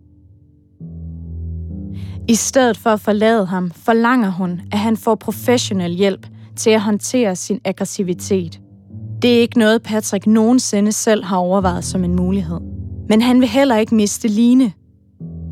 I 2.28 2.34
stedet 2.34 2.76
for 2.76 2.90
at 2.90 3.00
forlade 3.00 3.46
ham, 3.46 3.70
forlanger 3.70 4.30
hun, 4.30 4.60
at 4.72 4.78
han 4.78 4.96
får 4.96 5.14
professionel 5.14 5.92
hjælp 5.92 6.26
til 6.56 6.70
at 6.70 6.80
håndtere 6.80 7.36
sin 7.36 7.60
aggressivitet. 7.64 8.60
Det 9.22 9.36
er 9.36 9.40
ikke 9.40 9.58
noget, 9.58 9.82
Patrick 9.82 10.26
nogensinde 10.26 10.92
selv 10.92 11.24
har 11.24 11.36
overvejet 11.36 11.84
som 11.84 12.04
en 12.04 12.16
mulighed. 12.16 12.60
Men 13.08 13.22
han 13.22 13.40
vil 13.40 13.48
heller 13.48 13.76
ikke 13.76 13.94
miste 13.94 14.28
Line. 14.28 14.72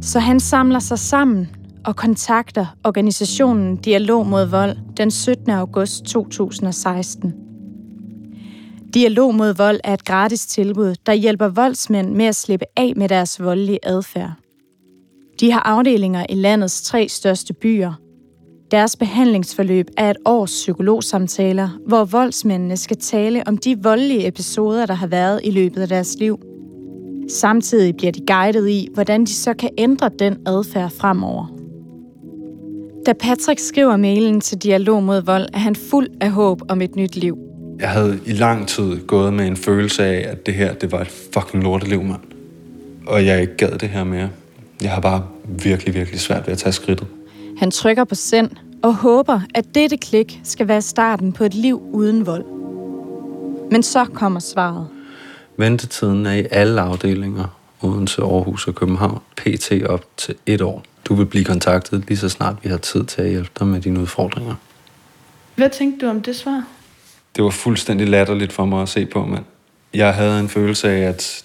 Så 0.01 0.19
han 0.19 0.41
samler 0.41 0.79
sig 0.79 0.99
sammen 0.99 1.49
og 1.85 1.97
kontakter 1.97 2.67
organisationen 2.85 3.77
Dialog 3.77 4.27
mod 4.27 4.47
Vold 4.47 4.77
den 4.97 5.11
17. 5.11 5.51
august 5.51 6.05
2016. 6.05 7.35
Dialog 8.95 9.35
mod 9.35 9.55
Vold 9.55 9.81
er 9.85 9.95
et 9.95 10.05
gratis 10.05 10.47
tilbud, 10.47 10.95
der 11.07 11.13
hjælper 11.13 11.49
voldsmænd 11.49 12.15
med 12.15 12.25
at 12.25 12.37
slippe 12.37 12.67
af 12.77 12.93
med 12.97 13.09
deres 13.09 13.43
voldelige 13.43 13.79
adfærd. 13.83 14.33
De 15.41 15.53
har 15.53 15.61
afdelinger 15.61 16.27
i 16.29 16.35
landets 16.35 16.83
tre 16.83 17.09
største 17.09 17.53
byer. 17.53 17.93
Deres 18.71 18.97
behandlingsforløb 18.97 19.87
er 19.97 20.11
et 20.11 20.17
års 20.25 20.51
psykologsamtaler, 20.51 21.69
hvor 21.87 22.05
voldsmændene 22.05 22.77
skal 22.77 22.97
tale 22.97 23.43
om 23.47 23.59
de 23.59 23.83
voldelige 23.83 24.27
episoder, 24.27 24.87
der 24.87 24.95
har 24.95 25.07
været 25.07 25.41
i 25.45 25.51
løbet 25.51 25.81
af 25.81 25.89
deres 25.89 26.17
liv. 26.19 26.39
Samtidig 27.29 27.97
bliver 27.97 28.13
de 28.13 28.27
guidet 28.27 28.69
i, 28.69 28.89
hvordan 28.95 29.25
de 29.25 29.35
så 29.35 29.55
kan 29.55 29.71
ændre 29.79 30.11
den 30.19 30.47
adfærd 30.47 30.91
fremover. 30.91 31.64
Da 33.07 33.13
Patrick 33.13 33.61
skriver 33.61 33.97
mailen 33.97 34.41
til 34.41 34.59
Dialog 34.59 35.03
mod 35.03 35.23
Vold, 35.23 35.47
er 35.53 35.59
han 35.59 35.77
fuld 35.77 36.09
af 36.21 36.31
håb 36.31 36.63
om 36.69 36.81
et 36.81 36.97
nyt 36.97 37.17
liv. 37.17 37.39
Jeg 37.81 37.91
havde 37.91 38.21
i 38.27 38.33
lang 38.33 38.69
tid 38.69 39.07
gået 39.07 39.33
med 39.33 39.47
en 39.47 39.57
følelse 39.57 40.05
af, 40.05 40.31
at 40.31 40.47
det 40.47 40.55
her, 40.55 40.75
det 40.75 40.93
var 40.93 41.01
et 41.01 41.29
fucking 41.35 41.63
lorteliv, 41.63 42.03
mand. 42.03 42.21
Og 43.07 43.27
jeg 43.27 43.41
ikke 43.41 43.57
gad 43.57 43.79
det 43.79 43.89
her 43.89 44.05
mere. 44.05 44.31
Jeg 44.83 44.91
har 44.91 45.01
bare 45.01 45.27
virkelig, 45.49 45.95
virkelig 45.95 46.21
svært 46.21 46.47
ved 46.47 46.53
at 46.53 46.59
tage 46.59 46.73
skridtet. 46.73 47.07
Han 47.59 47.71
trykker 47.71 48.05
på 48.05 48.15
send 48.15 48.51
og 48.83 48.95
håber, 48.95 49.41
at 49.55 49.65
dette 49.75 49.97
klik 49.97 50.41
skal 50.45 50.69
være 50.69 50.83
starten 50.83 51.33
på 51.33 51.45
et 51.45 51.55
liv 51.55 51.83
uden 51.93 52.27
vold. 52.27 52.45
Men 53.71 53.83
så 53.83 54.05
kommer 54.05 54.41
svaret. 54.41 54.87
Ventetiden 55.57 56.27
er 56.27 56.33
i 56.33 56.47
alle 56.51 56.81
afdelinger, 56.81 57.59
Odense, 57.83 58.23
Aarhus 58.23 58.69
og 58.69 58.75
København, 58.75 59.21
pt. 59.37 59.73
op 59.87 60.05
til 60.17 60.35
et 60.47 60.61
år. 60.61 60.83
Du 61.05 61.15
vil 61.15 61.27
blive 61.27 61.45
kontaktet 61.45 62.05
lige 62.09 62.19
så 62.19 62.29
snart 62.29 62.57
vi 62.63 62.69
har 62.69 62.77
tid 62.77 63.05
til 63.05 63.23
at 63.23 63.31
hjælpe 63.31 63.51
dig 63.59 63.67
med 63.67 63.81
dine 63.81 64.01
udfordringer. 64.01 64.55
Hvad 65.57 65.71
tænkte 65.71 66.07
du 66.07 66.11
om 66.11 66.23
det 66.23 66.37
svar? 66.37 66.65
Det 67.37 67.45
var 67.45 67.51
fuldstændig 67.51 68.09
latterligt 68.09 68.53
for 68.53 68.65
mig 68.65 68.83
at 68.83 68.89
se 68.89 69.07
på, 69.07 69.27
men 69.27 69.39
jeg 69.95 70.15
havde 70.15 70.41
en 70.41 70.49
følelse 70.49 70.91
af, 70.91 71.09
at 71.09 71.45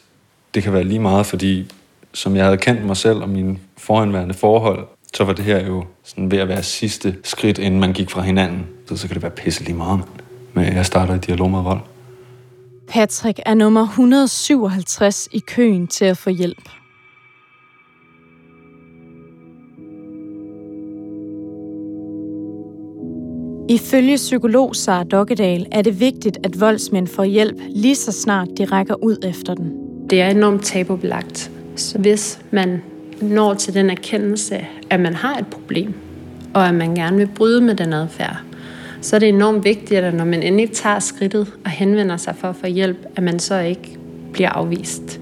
det 0.53 0.63
kan 0.63 0.73
være 0.73 0.83
lige 0.83 0.99
meget, 0.99 1.25
fordi 1.25 1.71
som 2.13 2.35
jeg 2.35 2.45
havde 2.45 2.57
kendt 2.57 2.85
mig 2.85 2.97
selv 2.97 3.17
og 3.17 3.29
mine 3.29 3.57
foranværende 3.77 4.33
forhold, 4.33 4.87
så 5.13 5.23
var 5.23 5.33
det 5.33 5.45
her 5.45 5.65
jo 5.65 5.85
sådan 6.03 6.31
ved 6.31 6.37
at 6.37 6.47
være 6.47 6.63
sidste 6.63 7.15
skridt, 7.23 7.57
inden 7.57 7.79
man 7.79 7.93
gik 7.93 8.09
fra 8.09 8.21
hinanden. 8.21 8.67
Så, 8.87 8.97
så 8.97 9.07
kan 9.07 9.13
det 9.13 9.23
være 9.23 9.31
pisse 9.31 9.63
lige 9.63 9.75
meget, 9.75 10.01
men 10.53 10.65
jeg 10.65 10.85
starter 10.85 11.15
i 11.15 11.17
dialog 11.17 11.51
med 11.51 11.61
vold. 11.61 11.79
Patrick 12.89 13.39
er 13.45 13.53
nummer 13.53 13.81
157 13.81 15.27
i 15.31 15.39
køen 15.39 15.87
til 15.87 16.05
at 16.05 16.17
få 16.17 16.29
hjælp. 16.29 16.69
Ifølge 23.69 24.15
psykolog 24.15 24.75
Sara 24.75 25.03
Dokkedal 25.03 25.65
er 25.71 25.81
det 25.81 25.99
vigtigt, 25.99 26.37
at 26.43 26.59
voldsmænd 26.59 27.07
får 27.07 27.23
hjælp 27.23 27.57
lige 27.69 27.95
så 27.95 28.11
snart 28.11 28.47
de 28.57 28.65
rækker 28.65 29.03
ud 29.03 29.17
efter 29.23 29.53
den. 29.53 29.71
Det 30.09 30.21
er 30.21 30.29
enormt 30.29 30.65
tabubelagt. 30.65 31.51
Så 31.75 31.97
hvis 31.97 32.39
man 32.51 32.81
når 33.21 33.53
til 33.53 33.73
den 33.73 33.89
erkendelse, 33.89 34.67
at 34.89 34.99
man 34.99 35.13
har 35.13 35.35
et 35.35 35.47
problem, 35.47 35.93
og 36.53 36.67
at 36.67 36.75
man 36.75 36.95
gerne 36.95 37.17
vil 37.17 37.29
bryde 37.35 37.61
med 37.61 37.75
den 37.75 37.93
adfærd, 37.93 38.48
så 39.01 39.15
er 39.15 39.19
det 39.19 39.29
enormt 39.29 39.63
vigtigt, 39.63 39.99
at 39.99 40.13
når 40.13 40.25
man 40.25 40.43
endelig 40.43 40.71
tager 40.71 40.99
skridtet 40.99 41.53
og 41.65 41.71
henvender 41.71 42.17
sig 42.17 42.35
for 42.35 42.47
at 42.47 42.55
få 42.55 42.67
hjælp, 42.67 42.97
at 43.15 43.23
man 43.23 43.39
så 43.39 43.59
ikke 43.59 43.97
bliver 44.33 44.49
afvist. 44.49 45.21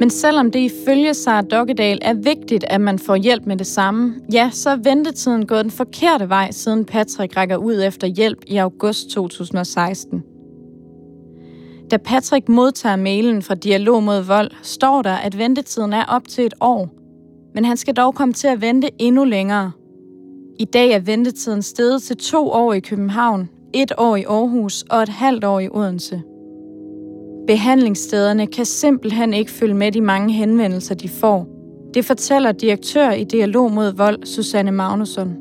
Men 0.00 0.10
selvom 0.10 0.50
det 0.50 0.58
ifølge 0.58 1.14
Sara 1.14 1.42
Dokkedal 1.42 1.98
er 2.02 2.14
vigtigt, 2.14 2.64
at 2.68 2.80
man 2.80 2.98
får 2.98 3.16
hjælp 3.16 3.46
med 3.46 3.56
det 3.56 3.66
samme, 3.66 4.14
ja, 4.32 4.50
så 4.52 4.70
er 4.70 4.76
ventetiden 4.76 5.46
gået 5.46 5.64
den 5.64 5.70
forkerte 5.70 6.28
vej, 6.28 6.50
siden 6.50 6.84
Patrick 6.84 7.36
rækker 7.36 7.56
ud 7.56 7.82
efter 7.82 8.06
hjælp 8.06 8.38
i 8.46 8.56
august 8.56 9.10
2016. 9.10 10.22
Da 11.90 11.96
Patrick 11.96 12.48
modtager 12.48 12.96
mailen 12.96 13.42
fra 13.42 13.54
Dialog 13.54 14.02
mod 14.02 14.22
Vold, 14.22 14.50
står 14.62 15.02
der, 15.02 15.14
at 15.14 15.38
ventetiden 15.38 15.92
er 15.92 16.04
op 16.04 16.28
til 16.28 16.46
et 16.46 16.54
år. 16.60 16.88
Men 17.54 17.64
han 17.64 17.76
skal 17.76 17.94
dog 17.94 18.14
komme 18.14 18.34
til 18.34 18.48
at 18.48 18.60
vente 18.60 18.90
endnu 18.98 19.24
længere. 19.24 19.72
I 20.58 20.64
dag 20.64 20.90
er 20.90 20.98
ventetiden 20.98 21.62
steget 21.62 22.02
til 22.02 22.16
to 22.16 22.50
år 22.50 22.72
i 22.72 22.80
København, 22.80 23.48
et 23.74 23.92
år 23.98 24.16
i 24.16 24.22
Aarhus 24.22 24.82
og 24.82 25.02
et 25.02 25.08
halvt 25.08 25.44
år 25.44 25.60
i 25.60 25.68
Odense. 25.68 26.22
Behandlingsstederne 27.46 28.46
kan 28.46 28.64
simpelthen 28.64 29.34
ikke 29.34 29.50
følge 29.50 29.74
med 29.74 29.92
de 29.92 30.00
mange 30.00 30.34
henvendelser, 30.34 30.94
de 30.94 31.08
får. 31.08 31.48
Det 31.94 32.04
fortæller 32.04 32.52
direktør 32.52 33.10
i 33.10 33.24
Dialog 33.24 33.72
mod 33.72 33.92
Vold, 33.96 34.26
Susanne 34.26 34.72
Magnusson. 34.72 35.36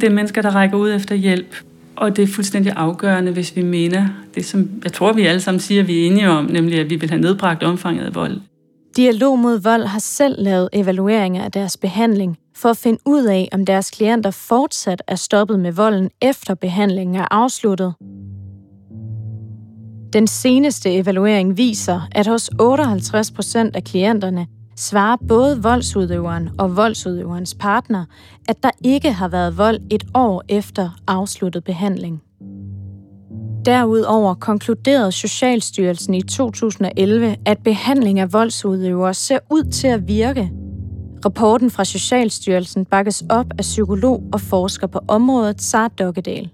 Det 0.00 0.08
er 0.08 0.10
mennesker, 0.10 0.42
der 0.42 0.50
rækker 0.50 0.78
ud 0.78 0.92
efter 0.92 1.14
hjælp, 1.14 1.56
og 1.96 2.16
det 2.16 2.22
er 2.22 2.26
fuldstændig 2.26 2.72
afgørende, 2.76 3.32
hvis 3.32 3.56
vi 3.56 3.62
mener 3.62 4.08
det, 4.34 4.44
som 4.44 4.68
jeg 4.84 4.92
tror, 4.92 5.12
vi 5.12 5.26
alle 5.26 5.40
sammen 5.40 5.60
siger, 5.60 5.82
vi 5.82 6.02
er 6.02 6.06
enige 6.06 6.30
om, 6.30 6.44
nemlig 6.44 6.80
at 6.80 6.90
vi 6.90 6.96
vil 6.96 7.10
have 7.10 7.20
nedbragt 7.20 7.62
omfanget 7.62 8.04
af 8.04 8.14
vold. 8.14 8.40
Dialog 8.96 9.38
mod 9.38 9.58
Vold 9.58 9.84
har 9.84 9.98
selv 9.98 10.42
lavet 10.42 10.68
evalueringer 10.72 11.44
af 11.44 11.52
deres 11.52 11.76
behandling, 11.76 12.38
for 12.56 12.68
at 12.68 12.76
finde 12.76 12.98
ud 13.06 13.24
af, 13.24 13.48
om 13.52 13.66
deres 13.66 13.90
klienter 13.90 14.30
fortsat 14.30 15.02
er 15.06 15.14
stoppet 15.14 15.60
med 15.60 15.72
volden 15.72 16.10
efter 16.20 16.54
behandlingen 16.54 17.16
er 17.16 17.26
afsluttet. 17.30 17.94
Den 20.12 20.26
seneste 20.26 20.94
evaluering 20.94 21.56
viser, 21.56 22.00
at 22.12 22.26
hos 22.26 22.50
58 22.60 23.30
procent 23.30 23.76
af 23.76 23.84
klienterne 23.84 24.46
svarer 24.76 25.16
både 25.28 25.62
voldsudøveren 25.62 26.50
og 26.58 26.76
voldsudøverens 26.76 27.54
partner, 27.54 28.04
at 28.48 28.62
der 28.62 28.70
ikke 28.84 29.12
har 29.12 29.28
været 29.28 29.58
vold 29.58 29.80
et 29.90 30.04
år 30.14 30.42
efter 30.48 30.90
afsluttet 31.06 31.64
behandling. 31.64 32.22
Derudover 33.64 34.34
konkluderede 34.34 35.12
Socialstyrelsen 35.12 36.14
i 36.14 36.22
2011, 36.22 37.36
at 37.46 37.58
behandling 37.58 38.20
af 38.20 38.32
voldsudøvere 38.32 39.14
ser 39.14 39.38
ud 39.50 39.64
til 39.64 39.86
at 39.86 40.08
virke. 40.08 40.50
Rapporten 41.24 41.70
fra 41.70 41.84
Socialstyrelsen 41.84 42.84
bakkes 42.84 43.24
op 43.30 43.46
af 43.50 43.62
psykolog 43.62 44.22
og 44.32 44.40
forsker 44.40 44.86
på 44.86 45.00
området 45.08 45.62
Sara 45.62 45.88
Dokkedal. 45.88 46.50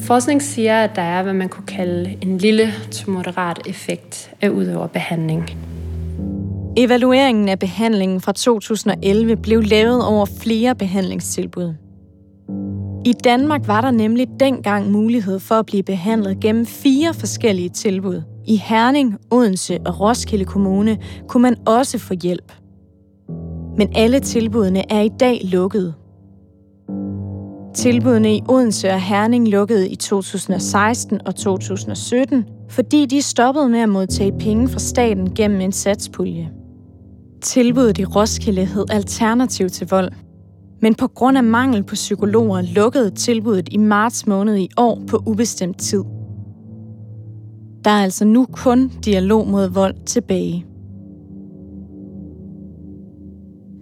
Forskning 0.00 0.42
siger, 0.42 0.84
at 0.84 0.96
der 0.96 1.02
er, 1.02 1.22
hvad 1.22 1.32
man 1.32 1.48
kunne 1.48 1.66
kalde 1.66 2.16
en 2.22 2.38
lille 2.38 2.72
til 2.90 3.10
moderat 3.10 3.58
effekt 3.66 4.34
af 4.40 4.48
udøverbehandling. 4.48 5.50
Evalueringen 6.76 7.48
af 7.48 7.58
behandlingen 7.58 8.20
fra 8.20 8.32
2011 8.32 9.36
blev 9.36 9.62
lavet 9.62 10.06
over 10.06 10.26
flere 10.42 10.74
behandlingstilbud. 10.74 11.74
I 13.04 13.12
Danmark 13.12 13.66
var 13.66 13.80
der 13.80 13.90
nemlig 13.90 14.28
dengang 14.40 14.90
mulighed 14.90 15.38
for 15.38 15.54
at 15.54 15.66
blive 15.66 15.82
behandlet 15.82 16.40
gennem 16.40 16.66
fire 16.66 17.14
forskellige 17.14 17.68
tilbud. 17.68 18.22
I 18.46 18.56
Herning, 18.56 19.18
Odense 19.30 19.78
og 19.86 20.00
Roskilde 20.00 20.44
Kommune 20.44 20.98
kunne 21.28 21.42
man 21.42 21.56
også 21.66 21.98
få 21.98 22.14
hjælp. 22.22 22.52
Men 23.76 23.88
alle 23.94 24.20
tilbudene 24.20 24.92
er 24.92 25.00
i 25.00 25.10
dag 25.20 25.40
lukket. 25.44 25.94
Tilbudene 27.74 28.36
i 28.36 28.42
Odense 28.48 28.90
og 28.90 29.00
Herning 29.00 29.48
lukkede 29.48 29.90
i 29.90 29.96
2016 29.96 31.20
og 31.26 31.34
2017, 31.34 32.44
fordi 32.68 33.06
de 33.06 33.22
stoppede 33.22 33.68
med 33.68 33.80
at 33.80 33.88
modtage 33.88 34.32
penge 34.38 34.68
fra 34.68 34.78
staten 34.78 35.34
gennem 35.34 35.60
en 35.60 35.72
satspulje. 35.72 36.50
Tilbuddet 37.42 37.98
i 37.98 38.04
Roskilde 38.04 38.64
hed 38.64 38.84
Alternativ 38.90 39.68
til 39.68 39.88
Vold. 39.90 40.12
Men 40.82 40.94
på 40.94 41.08
grund 41.08 41.36
af 41.36 41.44
mangel 41.44 41.82
på 41.82 41.94
psykologer 41.94 42.62
lukkede 42.62 43.10
tilbuddet 43.10 43.68
i 43.72 43.76
marts 43.76 44.26
måned 44.26 44.58
i 44.58 44.68
år 44.76 45.02
på 45.08 45.22
ubestemt 45.26 45.78
tid. 45.78 46.04
Der 47.84 47.90
er 47.90 48.02
altså 48.02 48.24
nu 48.24 48.46
kun 48.52 48.88
dialog 48.88 49.48
mod 49.48 49.68
vold 49.68 50.06
tilbage. 50.06 50.66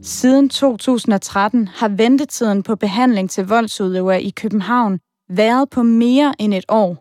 Siden 0.02 0.48
2013 0.48 1.68
har 1.68 1.88
ventetiden 1.88 2.62
på 2.62 2.76
behandling 2.76 3.30
til 3.30 3.46
voldsudøvere 3.46 4.22
i 4.22 4.30
København 4.30 4.98
været 5.30 5.70
på 5.70 5.82
mere 5.82 6.34
end 6.38 6.54
et 6.54 6.64
år, 6.68 6.96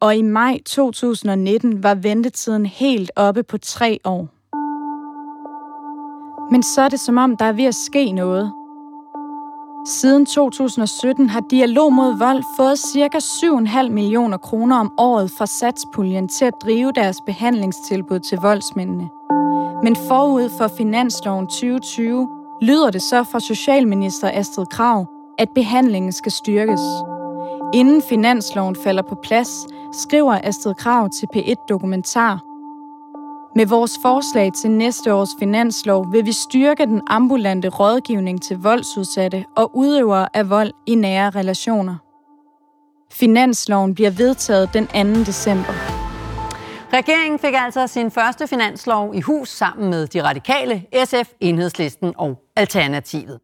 og 0.00 0.16
i 0.16 0.22
maj 0.22 0.58
2019 0.66 1.82
var 1.82 1.94
ventetiden 1.94 2.66
helt 2.66 3.10
oppe 3.16 3.42
på 3.42 3.58
tre 3.58 3.98
år. 4.04 4.28
Men 6.52 6.62
så 6.62 6.82
er 6.82 6.88
det 6.88 7.00
som 7.00 7.18
om, 7.18 7.36
der 7.36 7.44
er 7.44 7.52
ved 7.52 7.64
at 7.64 7.74
ske 7.74 8.12
noget. 8.12 8.52
Siden 9.86 10.26
2017 10.26 11.28
har 11.28 11.40
Dialog 11.40 11.92
mod 11.92 12.18
Vold 12.18 12.42
fået 12.56 12.78
ca. 12.78 13.18
7,5 13.18 13.88
millioner 13.90 14.36
kroner 14.36 14.76
om 14.76 14.92
året 14.98 15.30
fra 15.30 15.46
satspuljen 15.46 16.28
til 16.28 16.44
at 16.44 16.54
drive 16.62 16.92
deres 16.92 17.20
behandlingstilbud 17.26 18.20
til 18.20 18.38
voldsmændene. 18.38 19.08
Men 19.82 19.96
forud 19.96 20.50
for 20.58 20.68
finansloven 20.76 21.46
2020 21.46 22.28
lyder 22.62 22.90
det 22.90 23.02
så 23.02 23.24
fra 23.24 23.40
Socialminister 23.40 24.30
Astrid 24.34 24.66
Krav, 24.66 25.06
at 25.38 25.48
behandlingen 25.54 26.12
skal 26.12 26.32
styrkes. 26.32 26.80
Inden 27.74 28.02
finansloven 28.02 28.76
falder 28.76 29.02
på 29.02 29.14
plads, 29.14 29.66
skriver 29.92 30.38
Astrid 30.42 30.74
Krav 30.74 31.08
til 31.08 31.28
P1 31.36 31.66
Dokumentar. 31.68 32.49
Med 33.56 33.66
vores 33.66 33.98
forslag 34.02 34.52
til 34.52 34.70
næste 34.70 35.14
års 35.14 35.28
finanslov 35.38 36.12
vil 36.12 36.26
vi 36.26 36.32
styrke 36.32 36.86
den 36.86 37.02
ambulante 37.06 37.68
rådgivning 37.68 38.42
til 38.42 38.58
voldsudsatte 38.58 39.44
og 39.56 39.76
udøvere 39.76 40.36
af 40.36 40.50
vold 40.50 40.72
i 40.86 40.94
nære 40.94 41.30
relationer. 41.30 41.96
Finansloven 43.12 43.94
bliver 43.94 44.10
vedtaget 44.10 44.70
den 44.74 44.86
2. 45.16 45.20
december. 45.20 45.72
Regeringen 46.92 47.38
fik 47.38 47.54
altså 47.56 47.86
sin 47.86 48.10
første 48.10 48.46
finanslov 48.46 49.14
i 49.14 49.20
hus 49.20 49.48
sammen 49.48 49.90
med 49.90 50.06
de 50.06 50.22
radikale, 50.22 50.86
SF, 51.04 51.30
Enhedslisten 51.40 52.14
og 52.18 52.38
Alternativet. 52.56 53.40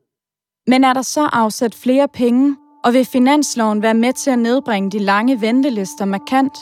Men 0.66 0.84
er 0.84 0.92
der 0.92 1.02
så 1.02 1.28
afsat 1.32 1.74
flere 1.74 2.08
penge, 2.08 2.56
og 2.84 2.92
vil 2.92 3.04
finansloven 3.04 3.82
være 3.82 3.94
med 3.94 4.12
til 4.12 4.30
at 4.30 4.38
nedbringe 4.38 4.90
de 4.90 4.98
lange 4.98 5.40
ventelister 5.40 6.04
markant? 6.04 6.58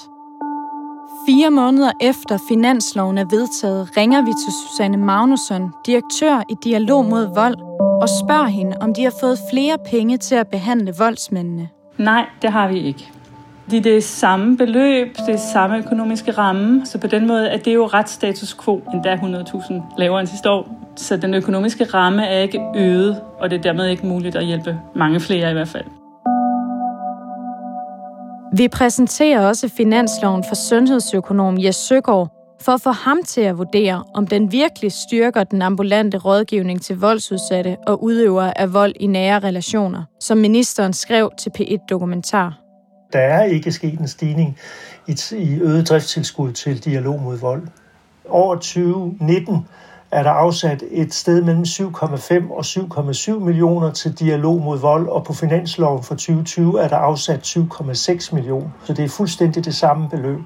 Fire 1.27 1.51
måneder 1.51 1.93
efter 2.01 2.39
finansloven 2.49 3.19
er 3.19 3.25
vedtaget, 3.25 3.97
ringer 3.97 4.21
vi 4.21 4.31
til 4.45 4.53
Susanne 4.53 4.97
Magnusson, 4.97 5.73
direktør 5.87 6.43
i 6.51 6.55
Dialog 6.65 7.05
mod 7.05 7.35
Vold, 7.35 7.55
og 8.03 8.09
spørger 8.09 8.47
hende, 8.47 8.77
om 8.81 8.95
de 8.95 9.03
har 9.03 9.13
fået 9.21 9.39
flere 9.51 9.79
penge 9.91 10.17
til 10.17 10.35
at 10.35 10.49
behandle 10.49 10.95
voldsmændene. 10.99 11.69
Nej, 11.99 12.27
det 12.43 12.53
har 12.53 12.69
vi 12.69 12.81
ikke. 12.81 13.11
Det 13.71 13.79
er 13.79 13.83
det 13.83 14.05
samme 14.05 14.57
beløb, 14.57 15.17
det 15.27 15.35
er 15.35 15.39
samme 15.53 15.79
økonomiske 15.79 16.31
ramme, 16.31 16.87
så 16.87 16.99
på 16.99 17.07
den 17.07 17.27
måde 17.27 17.49
er 17.49 17.59
det 17.59 17.75
jo 17.75 17.87
ret 17.87 18.09
status 18.09 18.57
quo, 18.65 18.83
endda 18.95 19.15
100.000 19.15 19.75
lavere 19.99 20.21
end 20.21 20.29
sidste 20.29 20.51
år. 20.51 20.69
Så 20.97 21.17
den 21.17 21.35
økonomiske 21.35 21.85
ramme 21.85 22.27
er 22.27 22.39
ikke 22.39 22.61
øget, 22.77 23.21
og 23.39 23.51
det 23.51 23.59
er 23.59 23.63
dermed 23.63 23.89
ikke 23.89 24.07
muligt 24.07 24.37
at 24.37 24.45
hjælpe 24.45 24.79
mange 24.95 25.21
flere 25.21 25.51
i 25.51 25.53
hvert 25.53 25.69
fald. 25.69 25.85
Vi 28.57 28.69
præsenterer 28.69 29.47
også 29.47 29.69
finansloven 29.69 30.45
for 30.49 30.55
sundhedsøkonom 30.55 31.59
Jes 31.63 31.77
Søgaard, 31.77 32.57
for 32.61 32.73
at 32.73 32.81
få 32.81 32.91
ham 32.91 33.23
til 33.23 33.41
at 33.41 33.59
vurdere, 33.59 34.05
om 34.15 34.27
den 34.27 34.53
virkelig 34.53 34.93
styrker 34.93 35.45
den 35.45 35.63
ambulante 35.63 36.19
rådgivning 36.19 36.83
til 36.83 37.01
voldsudsatte 37.01 37.77
og 37.87 38.05
udøvere 38.05 38.59
af 38.59 38.73
vold 38.73 38.93
i 39.01 39.07
nære 39.07 39.39
relationer, 39.39 40.03
som 40.21 40.39
ministeren 40.39 40.93
skrev 40.93 41.31
til 41.39 41.51
P1 41.59 41.87
Dokumentar. 41.91 42.59
Der 43.13 43.19
er 43.19 43.45
ikke 43.45 43.73
sket 43.73 43.99
en 43.99 44.09
stigning 44.09 44.59
i 45.33 45.59
øget 45.61 45.89
driftstilskud 45.89 46.53
til 46.53 46.85
dialog 46.85 47.23
mod 47.23 47.39
vold. 47.39 47.63
Over 48.29 48.55
2019 48.55 49.67
er 50.15 50.23
der 50.23 50.31
afsat 50.31 50.85
et 50.91 51.15
sted 51.15 51.43
mellem 51.43 51.63
7,5 51.63 52.53
og 52.53 52.61
7,7 52.61 53.45
millioner 53.45 53.91
til 53.91 54.19
dialog 54.19 54.61
mod 54.61 54.79
vold, 54.79 55.09
og 55.09 55.25
på 55.25 55.33
finansloven 55.33 56.03
for 56.03 56.15
2020 56.15 56.81
er 56.81 56.89
der 56.89 56.97
afsat 56.97 57.57
7,6 57.57 58.35
millioner. 58.35 58.69
Så 58.85 58.93
det 58.93 59.05
er 59.05 59.09
fuldstændig 59.09 59.65
det 59.65 59.75
samme 59.75 60.09
beløb. 60.09 60.41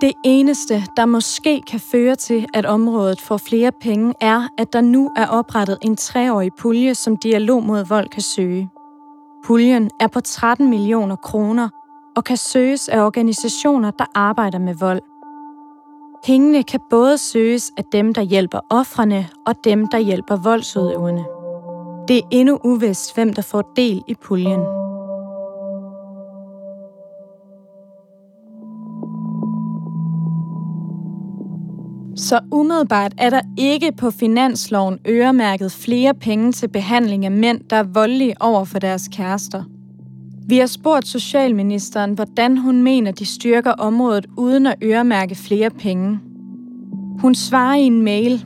Det 0.00 0.12
eneste, 0.24 0.84
der 0.96 1.06
måske 1.06 1.62
kan 1.70 1.80
føre 1.80 2.16
til, 2.16 2.46
at 2.54 2.66
området 2.66 3.20
får 3.20 3.36
flere 3.36 3.72
penge, 3.80 4.14
er, 4.20 4.48
at 4.58 4.72
der 4.72 4.80
nu 4.80 5.10
er 5.16 5.26
oprettet 5.26 5.78
en 5.82 5.96
treårig 5.96 6.50
pulje, 6.58 6.94
som 6.94 7.16
Dialog 7.16 7.62
mod 7.62 7.84
Vold 7.84 8.08
kan 8.08 8.22
søge. 8.22 8.70
Puljen 9.44 9.90
er 10.00 10.06
på 10.06 10.20
13 10.20 10.70
millioner 10.70 11.16
kroner 11.16 11.68
og 12.16 12.24
kan 12.24 12.36
søges 12.36 12.88
af 12.88 13.04
organisationer, 13.04 13.90
der 13.90 14.04
arbejder 14.14 14.58
med 14.58 14.74
vold. 14.74 15.11
Pengene 16.26 16.62
kan 16.62 16.80
både 16.90 17.18
søges 17.18 17.72
af 17.76 17.84
dem, 17.92 18.14
der 18.14 18.22
hjælper 18.22 18.60
ofrene 18.70 19.28
og 19.46 19.54
dem, 19.64 19.86
der 19.86 19.98
hjælper 19.98 20.36
voldsudøverne. 20.36 21.24
Det 22.08 22.18
er 22.18 22.28
endnu 22.30 22.58
uvist, 22.64 23.14
hvem 23.14 23.32
der 23.32 23.42
får 23.42 23.72
del 23.76 24.02
i 24.08 24.14
puljen. 24.14 24.60
Så 32.16 32.40
umiddelbart 32.52 33.12
er 33.18 33.30
der 33.30 33.40
ikke 33.58 33.92
på 33.92 34.10
finansloven 34.10 34.98
øremærket 35.08 35.72
flere 35.72 36.14
penge 36.14 36.52
til 36.52 36.68
behandling 36.68 37.24
af 37.24 37.32
mænd, 37.32 37.60
der 37.70 37.76
er 37.76 37.82
voldelige 37.94 38.34
over 38.40 38.64
for 38.64 38.78
deres 38.78 39.08
kærester. 39.12 39.64
Vi 40.46 40.58
har 40.58 40.66
spurgt 40.66 41.06
Socialministeren, 41.06 42.12
hvordan 42.12 42.58
hun 42.58 42.82
mener, 42.82 43.12
de 43.12 43.26
styrker 43.26 43.72
området 43.72 44.26
uden 44.36 44.66
at 44.66 44.74
øremærke 44.82 45.34
flere 45.34 45.70
penge. 45.70 46.18
Hun 47.18 47.34
svarer 47.34 47.74
i 47.74 47.82
en 47.82 48.02
mail. 48.02 48.44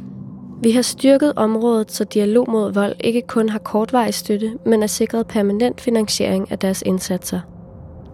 Vi 0.63 0.71
har 0.71 0.83
styrket 0.83 1.33
området, 1.37 1.93
så 1.93 2.05
dialog 2.05 2.51
mod 2.51 2.73
vold 2.73 2.95
ikke 3.01 3.23
kun 3.29 3.49
har 3.49 3.59
kortvarig 3.59 4.15
støtte, 4.15 4.53
men 4.67 4.83
er 4.83 4.87
sikret 4.87 5.27
permanent 5.27 5.81
finansiering 5.81 6.51
af 6.51 6.59
deres 6.59 6.83
indsatser. 6.87 7.41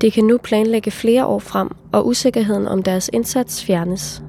De 0.01 0.11
kan 0.11 0.25
nu 0.25 0.39
planlægge 0.39 0.91
flere 0.91 1.27
år 1.27 1.39
frem, 1.39 1.69
og 1.93 2.07
usikkerheden 2.07 2.69
om 2.69 2.83
deres 2.83 3.11
indsats 3.13 3.65
fjernes. 3.65 4.23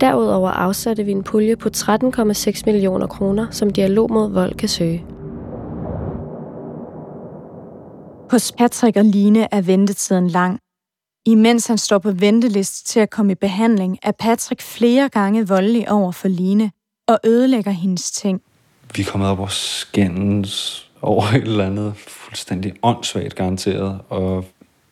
Derudover 0.00 0.50
afsatte 0.50 1.04
vi 1.04 1.12
en 1.12 1.22
pulje 1.22 1.56
på 1.56 1.68
13,6 1.76 2.62
millioner 2.66 3.06
kroner, 3.06 3.46
som 3.50 3.70
dialog 3.70 4.12
mod 4.12 4.32
vold 4.32 4.54
kan 4.54 4.68
søge. 4.68 5.04
Hos 8.30 8.52
Patrick 8.52 8.96
og 8.96 9.04
Line 9.04 9.54
er 9.54 9.60
ventetiden 9.60 10.28
lang. 10.28 10.60
Imens 11.26 11.66
han 11.66 11.78
står 11.78 11.98
på 11.98 12.10
venteliste 12.10 12.84
til 12.84 13.00
at 13.00 13.10
komme 13.10 13.32
i 13.32 13.34
behandling, 13.34 13.98
er 14.02 14.12
Patrick 14.12 14.62
flere 14.62 15.08
gange 15.08 15.48
voldelig 15.48 15.90
over 15.90 16.12
for 16.12 16.28
Line 16.28 16.70
og 17.06 17.18
ødelægger 17.24 17.70
hendes 17.70 18.10
ting. 18.10 18.42
Vi 18.94 19.02
er 19.02 19.06
kommet 19.06 19.28
op 19.28 19.40
og 19.40 19.52
skændes 19.52 20.88
over 21.02 21.24
et 21.24 21.42
eller 21.42 21.66
andet 21.66 21.94
fuldstændig 21.96 22.74
åndssvagt 22.82 23.34
garanteret, 23.34 24.00
og 24.08 24.44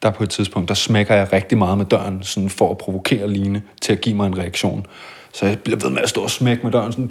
der 0.03 0.11
på 0.11 0.23
et 0.23 0.31
tidspunkt, 0.31 0.69
der 0.69 0.75
smækker 0.75 1.15
jeg 1.15 1.33
rigtig 1.33 1.59
meget 1.59 1.79
med 1.79 1.87
døren, 1.87 2.23
sådan 2.23 2.51
for 2.51 2.71
at 2.71 2.79
provokere 2.79 3.31
Line 3.31 3.63
til 3.83 3.93
at 3.93 4.01
give 4.01 4.17
mig 4.17 4.27
en 4.27 4.39
reaktion. 4.39 4.87
Så 5.33 5.47
jeg 5.47 5.59
bliver 5.59 5.79
ved 5.79 5.91
med 5.91 6.03
at 6.03 6.09
stå 6.09 6.23
og 6.23 6.31
smække 6.31 6.63
med 6.63 6.73
døren 6.73 6.93
sådan 6.93 7.11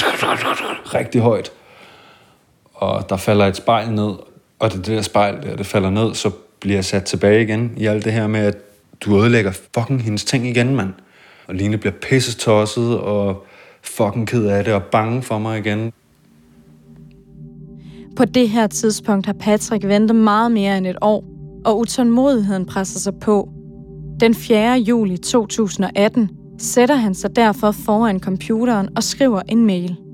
rigtig 0.99 1.21
højt. 1.21 1.51
Og 2.73 3.09
der 3.09 3.17
falder 3.17 3.45
et 3.45 3.55
spejl 3.55 3.91
ned, 3.91 4.13
og 4.59 4.71
det, 4.71 4.85
det 4.85 4.95
der 4.95 5.01
spejl, 5.01 5.41
der, 5.43 5.55
det 5.55 5.65
falder 5.65 5.89
ned, 5.89 6.13
så 6.13 6.31
bliver 6.59 6.77
jeg 6.77 6.85
sat 6.85 7.03
tilbage 7.03 7.43
igen 7.43 7.73
i 7.77 7.85
alt 7.85 8.05
det 8.05 8.13
her 8.13 8.27
med, 8.27 8.39
at 8.39 8.57
du 9.01 9.19
ødelægger 9.19 9.51
fucking 9.51 10.03
hendes 10.03 10.25
ting 10.25 10.47
igen, 10.47 10.75
mand. 10.75 10.93
Og 11.47 11.55
Line 11.55 11.77
bliver 11.77 11.93
pisse 11.93 12.37
tosset 12.37 12.99
og 12.99 13.45
fucking 13.81 14.27
ked 14.27 14.45
af 14.45 14.63
det 14.63 14.73
og 14.73 14.83
bange 14.83 15.21
for 15.21 15.39
mig 15.39 15.59
igen. 15.59 15.93
På 18.15 18.25
det 18.25 18.49
her 18.49 18.67
tidspunkt 18.67 19.25
har 19.25 19.33
Patrick 19.33 19.87
ventet 19.87 20.15
meget 20.15 20.51
mere 20.51 20.77
end 20.77 20.87
et 20.87 20.97
år, 21.01 21.23
og 21.65 21.79
utålmodigheden 21.79 22.65
presser 22.65 22.99
sig 22.99 23.13
på. 23.21 23.49
Den 24.19 24.35
4. 24.35 24.77
juli 24.79 25.17
2018 25.17 26.29
sætter 26.59 26.95
han 26.95 27.15
sig 27.15 27.35
derfor 27.35 27.71
foran 27.71 28.19
computeren 28.19 28.89
og 28.95 29.03
skriver 29.03 29.41
en 29.49 29.65
mail. 29.65 30.04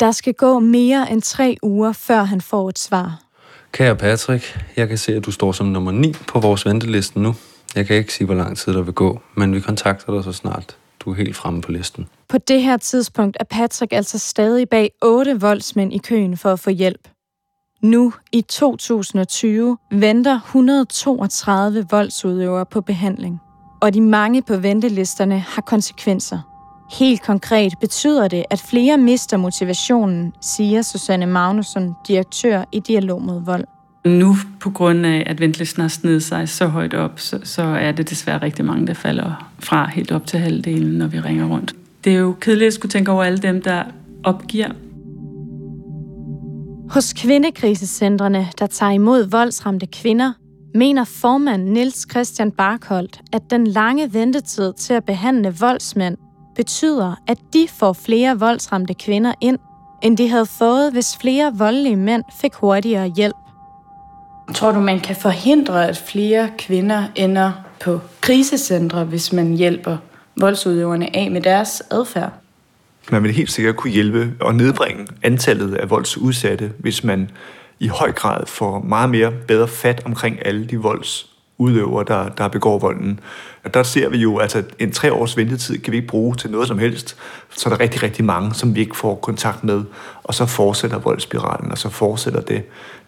Der 0.00 0.10
skal 0.10 0.34
gå 0.34 0.58
mere 0.58 1.12
end 1.12 1.22
tre 1.22 1.56
uger, 1.62 1.92
før 1.92 2.22
han 2.22 2.40
får 2.40 2.68
et 2.68 2.78
svar. 2.78 3.20
Kære 3.72 3.96
Patrick, 3.96 4.58
jeg 4.76 4.88
kan 4.88 4.98
se, 4.98 5.14
at 5.14 5.24
du 5.24 5.30
står 5.30 5.52
som 5.52 5.66
nummer 5.66 5.92
9 5.92 6.12
på 6.12 6.40
vores 6.40 6.66
venteliste 6.66 7.20
nu. 7.20 7.34
Jeg 7.74 7.86
kan 7.86 7.96
ikke 7.96 8.12
sige, 8.12 8.26
hvor 8.26 8.34
lang 8.34 8.58
tid 8.58 8.72
der 8.72 8.82
vil 8.82 8.94
gå, 8.94 9.20
men 9.34 9.54
vi 9.54 9.60
kontakter 9.60 10.14
dig 10.14 10.24
så 10.24 10.32
snart 10.32 10.76
du 11.06 11.10
er 11.10 11.14
helt 11.14 11.36
fremme 11.36 11.62
på 11.62 11.72
listen. 11.72 12.08
På 12.28 12.38
det 12.38 12.62
her 12.62 12.76
tidspunkt 12.76 13.36
er 13.40 13.44
Patrick 13.44 13.92
altså 13.92 14.18
stadig 14.18 14.68
bag 14.68 14.90
otte 15.02 15.40
voldsmænd 15.40 15.92
i 15.92 15.98
køen 15.98 16.36
for 16.36 16.52
at 16.52 16.60
få 16.60 16.70
hjælp. 16.70 17.08
Nu 17.82 18.12
i 18.32 18.40
2020 18.40 19.78
venter 19.92 20.40
132 20.40 21.86
voldsudøvere 21.90 22.66
på 22.66 22.80
behandling, 22.80 23.40
og 23.80 23.94
de 23.94 24.00
mange 24.00 24.42
på 24.42 24.56
ventelisterne 24.56 25.38
har 25.38 25.62
konsekvenser. 25.62 26.55
Helt 26.90 27.22
konkret 27.22 27.72
betyder 27.80 28.28
det, 28.28 28.44
at 28.50 28.60
flere 28.60 28.98
mister 28.98 29.36
motivationen, 29.36 30.32
siger 30.40 30.82
Susanne 30.82 31.26
Magnusson, 31.26 31.94
direktør 32.08 32.64
i 32.72 32.80
Dialog 32.80 33.22
mod 33.22 33.44
Vold. 33.44 33.64
Nu, 34.04 34.36
på 34.60 34.70
grund 34.70 35.06
af, 35.06 35.22
at 35.26 35.40
ventelisten 35.40 35.80
har 35.80 35.88
snedet 35.88 36.22
sig 36.22 36.48
så 36.48 36.66
højt 36.66 36.94
op, 36.94 37.20
så, 37.20 37.38
så 37.44 37.62
er 37.62 37.92
det 37.92 38.10
desværre 38.10 38.42
rigtig 38.42 38.64
mange, 38.64 38.86
der 38.86 38.94
falder 38.94 39.50
fra 39.58 39.90
helt 39.90 40.12
op 40.12 40.26
til 40.26 40.38
halvdelen, 40.38 40.92
når 40.92 41.06
vi 41.06 41.20
ringer 41.20 41.46
rundt. 41.46 41.74
Det 42.04 42.14
er 42.14 42.18
jo 42.18 42.36
kedeligt 42.40 42.66
at 42.66 42.74
skulle 42.74 42.90
tænke 42.90 43.10
over 43.10 43.24
alle 43.24 43.38
dem, 43.38 43.62
der 43.62 43.82
opgiver. 44.24 44.68
Hos 46.90 47.12
kvindekrisecentrene, 47.12 48.46
der 48.58 48.66
tager 48.66 48.92
imod 48.92 49.30
voldsramte 49.30 49.86
kvinder, 49.86 50.32
mener 50.74 51.04
formand 51.04 51.68
Niels 51.68 52.06
Christian 52.10 52.50
Barkholdt, 52.50 53.20
at 53.32 53.42
den 53.50 53.66
lange 53.66 54.14
ventetid 54.14 54.72
til 54.72 54.94
at 54.94 55.04
behandle 55.04 55.54
voldsmænd 55.60 56.16
betyder, 56.56 57.14
at 57.26 57.38
de 57.52 57.68
får 57.68 57.92
flere 57.92 58.38
voldsramte 58.38 58.94
kvinder 58.94 59.34
ind, 59.40 59.58
end 60.02 60.16
de 60.16 60.28
havde 60.28 60.46
fået, 60.46 60.92
hvis 60.92 61.16
flere 61.20 61.52
voldelige 61.54 61.96
mænd 61.96 62.22
fik 62.40 62.54
hurtigere 62.54 63.12
hjælp. 63.16 63.36
Tror 64.54 64.72
du, 64.72 64.80
man 64.80 65.00
kan 65.00 65.16
forhindre, 65.16 65.88
at 65.88 65.96
flere 65.96 66.50
kvinder 66.58 67.04
ender 67.14 67.52
på 67.80 68.00
krisecentre, 68.20 69.04
hvis 69.04 69.32
man 69.32 69.52
hjælper 69.52 69.96
voldsudøverne 70.36 71.16
af 71.16 71.30
med 71.30 71.40
deres 71.40 71.82
adfærd? 71.90 72.32
Man 73.10 73.22
vil 73.22 73.32
helt 73.32 73.50
sikkert 73.50 73.76
kunne 73.76 73.92
hjælpe 73.92 74.32
og 74.40 74.54
nedbringe 74.54 75.06
antallet 75.22 75.74
af 75.74 75.90
voldsudsatte, 75.90 76.72
hvis 76.78 77.04
man 77.04 77.30
i 77.80 77.88
høj 77.88 78.12
grad 78.12 78.46
får 78.46 78.80
meget 78.80 79.10
mere 79.10 79.32
bedre 79.48 79.68
fat 79.68 80.02
omkring 80.04 80.46
alle 80.46 80.66
de 80.66 80.82
udøver, 81.58 82.02
der, 82.02 82.28
der 82.28 82.48
begår 82.48 82.78
volden. 82.78 83.20
Og 83.64 83.74
der 83.74 83.82
ser 83.82 84.08
vi 84.08 84.18
jo, 84.18 84.36
at 84.36 84.42
altså, 84.42 84.62
en 84.78 84.92
tre 84.92 85.12
års 85.12 85.36
ventetid 85.36 85.78
kan 85.78 85.92
vi 85.92 85.96
ikke 85.96 86.08
bruge 86.08 86.34
til 86.34 86.50
noget 86.50 86.68
som 86.68 86.78
helst. 86.78 87.16
Så 87.50 87.68
er 87.68 87.74
der 87.74 87.80
rigtig, 87.80 88.02
rigtig 88.02 88.24
mange, 88.24 88.54
som 88.54 88.74
vi 88.74 88.80
ikke 88.80 88.96
får 88.96 89.14
kontakt 89.14 89.64
med. 89.64 89.82
Og 90.22 90.34
så 90.34 90.46
fortsætter 90.46 90.98
voldsspiralen, 90.98 91.70
og 91.70 91.78
så 91.78 91.88
fortsætter 91.88 92.40
det, 92.40 92.62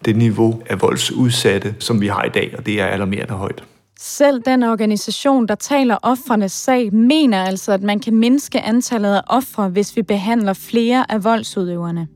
det 0.05 0.15
niveau 0.15 0.61
af 0.69 0.81
voldsudsatte, 0.81 1.75
som 1.79 2.01
vi 2.01 2.07
har 2.07 2.23
i 2.23 2.29
dag, 2.29 2.55
og 2.57 2.65
det 2.65 2.81
er 2.81 2.85
alarmerende 2.85 3.33
højt. 3.33 3.63
Selv 3.99 4.41
den 4.45 4.63
organisation, 4.63 5.47
der 5.47 5.55
taler 5.55 5.97
offrenes 6.01 6.51
sag, 6.51 6.93
mener 6.93 7.43
altså, 7.43 7.71
at 7.71 7.81
man 7.81 7.99
kan 7.99 8.15
mindske 8.15 8.61
antallet 8.61 9.15
af 9.15 9.21
ofre, 9.27 9.69
hvis 9.69 9.95
vi 9.95 10.01
behandler 10.01 10.53
flere 10.53 11.11
af 11.11 11.23
voldsudøverne. 11.23 12.07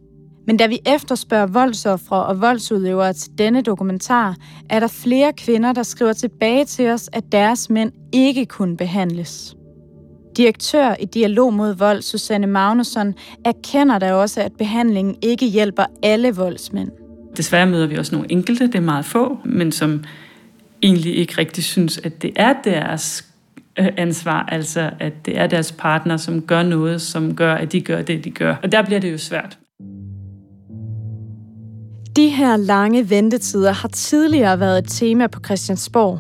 Men 0.47 0.58
da 0.58 0.67
vi 0.67 0.79
efterspørger 0.86 1.45
voldsoffre 1.45 2.25
og 2.25 2.41
voldsudøvere 2.41 3.13
til 3.13 3.32
denne 3.38 3.62
dokumentar, 3.62 4.36
er 4.69 4.79
der 4.79 4.88
flere 4.88 5.34
kvinder, 5.34 5.73
der 5.73 5.84
skriver 5.84 6.13
tilbage 6.13 6.65
til 6.65 6.89
os, 6.89 7.10
at 7.13 7.23
deres 7.32 7.69
mænd 7.69 7.91
ikke 8.13 8.45
kunne 8.45 8.77
behandles. 8.77 9.56
Direktør 10.38 10.95
i 10.99 11.06
Dialog 11.06 11.53
mod 11.53 11.75
Vold, 11.75 12.01
Susanne 12.01 12.47
Magnusson, 12.47 13.13
erkender 13.45 13.99
da 13.99 14.13
også, 14.13 14.41
at 14.41 14.51
behandlingen 14.58 15.15
ikke 15.21 15.45
hjælper 15.45 15.86
alle 16.03 16.36
voldsmænd. 16.36 16.91
Desværre 17.38 17.65
møder 17.65 17.88
vi 17.88 17.97
også 17.97 18.15
nogle 18.15 18.32
enkelte, 18.32 18.67
det 18.67 18.75
er 18.75 18.79
meget 18.79 19.06
få, 19.06 19.38
men 19.45 19.71
som 19.71 20.03
egentlig 20.82 21.17
ikke 21.17 21.38
rigtig 21.38 21.63
synes, 21.63 21.97
at 21.97 22.21
det 22.21 22.32
er 22.36 22.53
deres 22.63 23.25
øh, 23.79 23.88
ansvar, 23.97 24.45
altså 24.51 24.89
at 24.99 25.25
det 25.25 25.38
er 25.38 25.47
deres 25.47 25.71
partner, 25.71 26.17
som 26.17 26.41
gør 26.41 26.63
noget, 26.63 27.01
som 27.01 27.36
gør, 27.36 27.53
at 27.53 27.71
de 27.71 27.82
gør 27.82 28.01
det, 28.01 28.23
de 28.23 28.32
gør. 28.32 28.56
Og 28.63 28.71
der 28.71 28.82
bliver 28.82 28.99
det 28.99 29.12
jo 29.12 29.17
svært. 29.17 29.58
De 32.15 32.30
her 32.30 32.58
lange 32.58 33.10
ventetider 33.10 33.71
har 33.71 33.88
tidligere 33.88 34.60
været 34.60 34.78
et 34.78 34.89
tema 34.89 35.28
på 35.28 35.39
Christiansborg, 35.45 36.19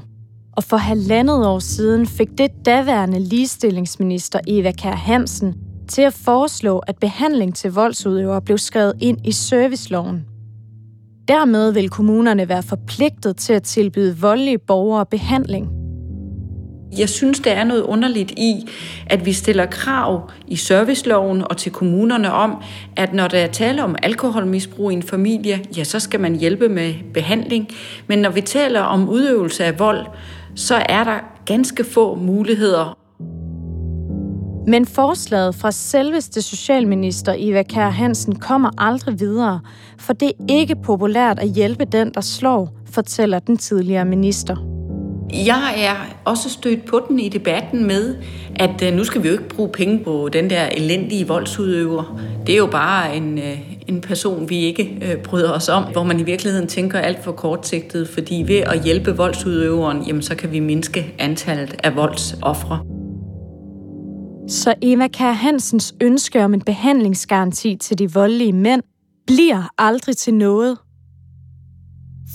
og 0.51 0.63
for 0.63 0.77
halvandet 0.77 1.47
år 1.47 1.59
siden 1.59 2.07
fik 2.07 2.27
det 2.37 2.51
daværende 2.65 3.19
ligestillingsminister 3.19 4.39
Eva 4.47 4.71
Kær 4.71 4.95
Hansen 4.95 5.53
til 5.87 6.01
at 6.01 6.13
foreslå, 6.13 6.79
at 6.79 6.97
behandling 6.97 7.55
til 7.55 7.71
voldsudøvere 7.71 8.41
blev 8.41 8.57
skrevet 8.57 8.93
ind 9.01 9.17
i 9.23 9.31
serviceloven. 9.31 10.25
Dermed 11.27 11.71
vil 11.71 11.89
kommunerne 11.89 12.49
være 12.49 12.63
forpligtet 12.63 13.37
til 13.37 13.53
at 13.53 13.63
tilbyde 13.63 14.17
voldelige 14.17 14.57
borgere 14.57 15.05
behandling– 15.05 15.69
jeg 16.97 17.09
synes, 17.09 17.39
der 17.39 17.51
er 17.51 17.63
noget 17.63 17.81
underligt 17.81 18.31
i, 18.31 18.69
at 19.07 19.25
vi 19.25 19.33
stiller 19.33 19.65
krav 19.65 20.29
i 20.47 20.55
serviceloven 20.55 21.43
og 21.49 21.57
til 21.57 21.71
kommunerne 21.71 22.33
om, 22.33 22.63
at 22.95 23.13
når 23.13 23.27
der 23.27 23.37
er 23.37 23.47
tale 23.47 23.83
om 23.83 23.95
alkoholmisbrug 24.03 24.91
i 24.91 24.93
en 24.93 25.03
familie, 25.03 25.59
ja, 25.77 25.83
så 25.83 25.99
skal 25.99 26.19
man 26.19 26.35
hjælpe 26.35 26.69
med 26.69 26.93
behandling. 27.13 27.67
Men 28.07 28.19
når 28.19 28.29
vi 28.29 28.41
taler 28.41 28.81
om 28.81 29.09
udøvelse 29.09 29.65
af 29.65 29.79
vold, 29.79 30.05
så 30.55 30.75
er 30.89 31.03
der 31.03 31.19
ganske 31.45 31.83
få 31.83 32.15
muligheder. 32.15 32.97
Men 34.67 34.85
forslaget 34.85 35.55
fra 35.55 35.71
selveste 35.71 36.41
socialminister 36.41 37.35
Eva 37.37 37.63
Kær 37.63 37.89
Hansen 37.89 38.35
kommer 38.35 38.69
aldrig 38.77 39.19
videre, 39.19 39.59
for 39.99 40.13
det 40.13 40.27
er 40.27 40.33
ikke 40.49 40.75
populært 40.75 41.39
at 41.39 41.49
hjælpe 41.49 41.85
den, 41.85 42.13
der 42.13 42.21
slår, 42.21 42.73
fortæller 42.91 43.39
den 43.39 43.57
tidligere 43.57 44.05
minister. 44.05 44.72
Jeg 45.33 45.73
er 45.77 45.95
også 46.25 46.49
stødt 46.49 46.85
på 46.85 47.01
den 47.07 47.19
i 47.19 47.29
debatten 47.29 47.87
med, 47.87 48.15
at 48.55 48.83
øh, 48.83 48.93
nu 48.93 49.03
skal 49.03 49.23
vi 49.23 49.27
jo 49.27 49.33
ikke 49.33 49.49
bruge 49.49 49.69
penge 49.69 50.03
på 50.03 50.29
den 50.33 50.49
der 50.49 50.65
elendige 50.65 51.27
voldsudøver. 51.27 52.19
Det 52.47 52.53
er 52.53 52.57
jo 52.57 52.67
bare 52.67 53.15
en, 53.15 53.37
øh, 53.37 53.59
en 53.87 54.01
person, 54.01 54.49
vi 54.49 54.57
ikke 54.57 54.97
øh, 55.01 55.23
bryder 55.23 55.51
os 55.51 55.69
om, 55.69 55.83
hvor 55.83 56.03
man 56.03 56.19
i 56.19 56.23
virkeligheden 56.23 56.67
tænker 56.67 56.99
alt 56.99 57.23
for 57.23 57.31
kortsigtet, 57.31 58.09
fordi 58.09 58.43
ved 58.47 58.55
at 58.55 58.83
hjælpe 58.83 59.17
voldsudøveren, 59.17 60.03
jamen, 60.07 60.21
så 60.21 60.35
kan 60.35 60.51
vi 60.51 60.59
mindske 60.59 61.15
antallet 61.19 61.75
af 61.83 61.95
voldsoffre. 61.95 62.79
Så 64.47 64.73
Eva 64.81 65.07
Kær 65.07 65.31
Hansens 65.31 65.95
ønske 66.01 66.45
om 66.45 66.53
en 66.53 66.61
behandlingsgaranti 66.61 67.75
til 67.75 67.99
de 67.99 68.13
voldelige 68.13 68.53
mænd 68.53 68.81
bliver 69.27 69.73
aldrig 69.77 70.17
til 70.17 70.33
noget, 70.33 70.77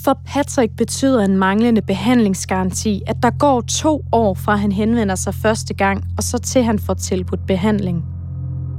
for 0.03 0.21
Patrick 0.25 0.75
betyder 0.77 1.19
en 1.19 1.37
manglende 1.37 1.81
behandlingsgaranti, 1.81 3.01
at 3.07 3.15
der 3.23 3.29
går 3.29 3.61
to 3.61 4.05
år 4.11 4.33
fra 4.33 4.55
han 4.55 4.71
henvender 4.71 5.15
sig 5.15 5.33
første 5.33 5.73
gang, 5.73 6.03
og 6.17 6.23
så 6.23 6.37
til 6.37 6.63
han 6.63 6.79
får 6.79 6.93
tilbudt 6.93 7.47
behandling. 7.47 8.05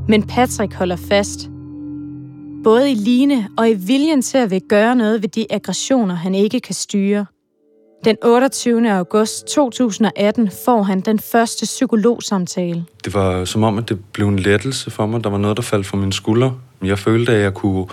Men 0.09 0.22
Patrick 0.22 0.74
holder 0.74 0.96
fast. 0.96 1.50
Både 2.64 2.90
i 2.90 2.94
Line 2.94 3.48
og 3.59 3.70
i 3.70 3.74
viljen 3.74 4.22
til 4.22 4.38
at 4.38 4.50
vil 4.50 4.62
gøre 4.68 4.96
noget 4.96 5.22
ved 5.22 5.28
de 5.28 5.46
aggressioner, 5.50 6.14
han 6.14 6.35
ikke 6.35 6.61
kan 6.61 6.74
styre. 6.74 7.26
Den 8.04 8.16
28. 8.24 8.92
august 8.92 9.46
2018 9.46 10.50
får 10.64 10.83
han 10.83 11.00
den 11.00 11.18
første 11.18 11.64
psykologsamtale. 11.64 12.85
Det 13.04 13.14
var 13.14 13.44
som 13.44 13.62
om, 13.62 13.78
at 13.78 13.88
det 13.88 14.04
blev 14.12 14.28
en 14.28 14.38
lettelse 14.38 14.90
for 14.90 15.06
mig. 15.06 15.24
Der 15.24 15.30
var 15.30 15.38
noget, 15.38 15.56
der 15.56 15.62
faldt 15.62 15.87
fra 15.87 15.96
mine 15.96 16.12
skuldre. 16.12 16.54
Jeg 16.83 16.98
følte, 16.98 17.33
at 17.33 17.42
jeg 17.42 17.54
kunne 17.54 17.87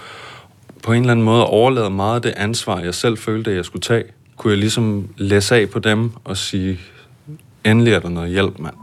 på 0.88 0.93
en 0.93 1.02
eller 1.02 1.12
anden 1.12 1.26
måde 1.26 1.45
overlade 1.45 1.89
meget 1.89 2.15
af 2.15 2.21
det 2.21 2.34
ansvar, 2.38 2.80
jeg 2.80 2.93
selv 2.93 3.17
følte, 3.17 3.52
at 3.52 3.58
jeg 3.58 3.65
skulle 3.65 3.82
tage, 3.82 4.04
kunne 4.38 4.52
jeg 4.52 4.60
ligesom 4.60 5.10
læse 5.17 5.56
af 5.56 5.69
på 5.69 5.80
dem 5.80 6.12
og 6.23 6.38
sige, 6.38 6.80
endelig 7.65 7.93
er 7.93 8.00
der 8.00 8.10
noget 8.10 8.30
hjælp, 8.30 8.60
mand. 8.60 8.73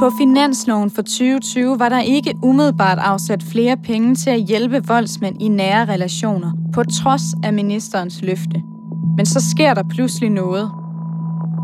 På 0.00 0.10
finansloven 0.18 0.90
for 0.90 1.02
2020 1.02 1.78
var 1.78 1.88
der 1.88 2.00
ikke 2.00 2.34
umiddelbart 2.42 2.98
afsat 2.98 3.42
flere 3.42 3.76
penge 3.76 4.14
til 4.14 4.30
at 4.30 4.40
hjælpe 4.40 4.82
voldsmænd 4.86 5.42
i 5.42 5.48
nære 5.48 5.84
relationer, 5.84 6.52
på 6.74 6.82
trods 7.02 7.22
af 7.44 7.52
ministerens 7.52 8.22
løfte. 8.22 8.62
Men 9.16 9.26
så 9.26 9.50
sker 9.50 9.74
der 9.74 9.82
pludselig 9.90 10.30
noget. 10.30 10.70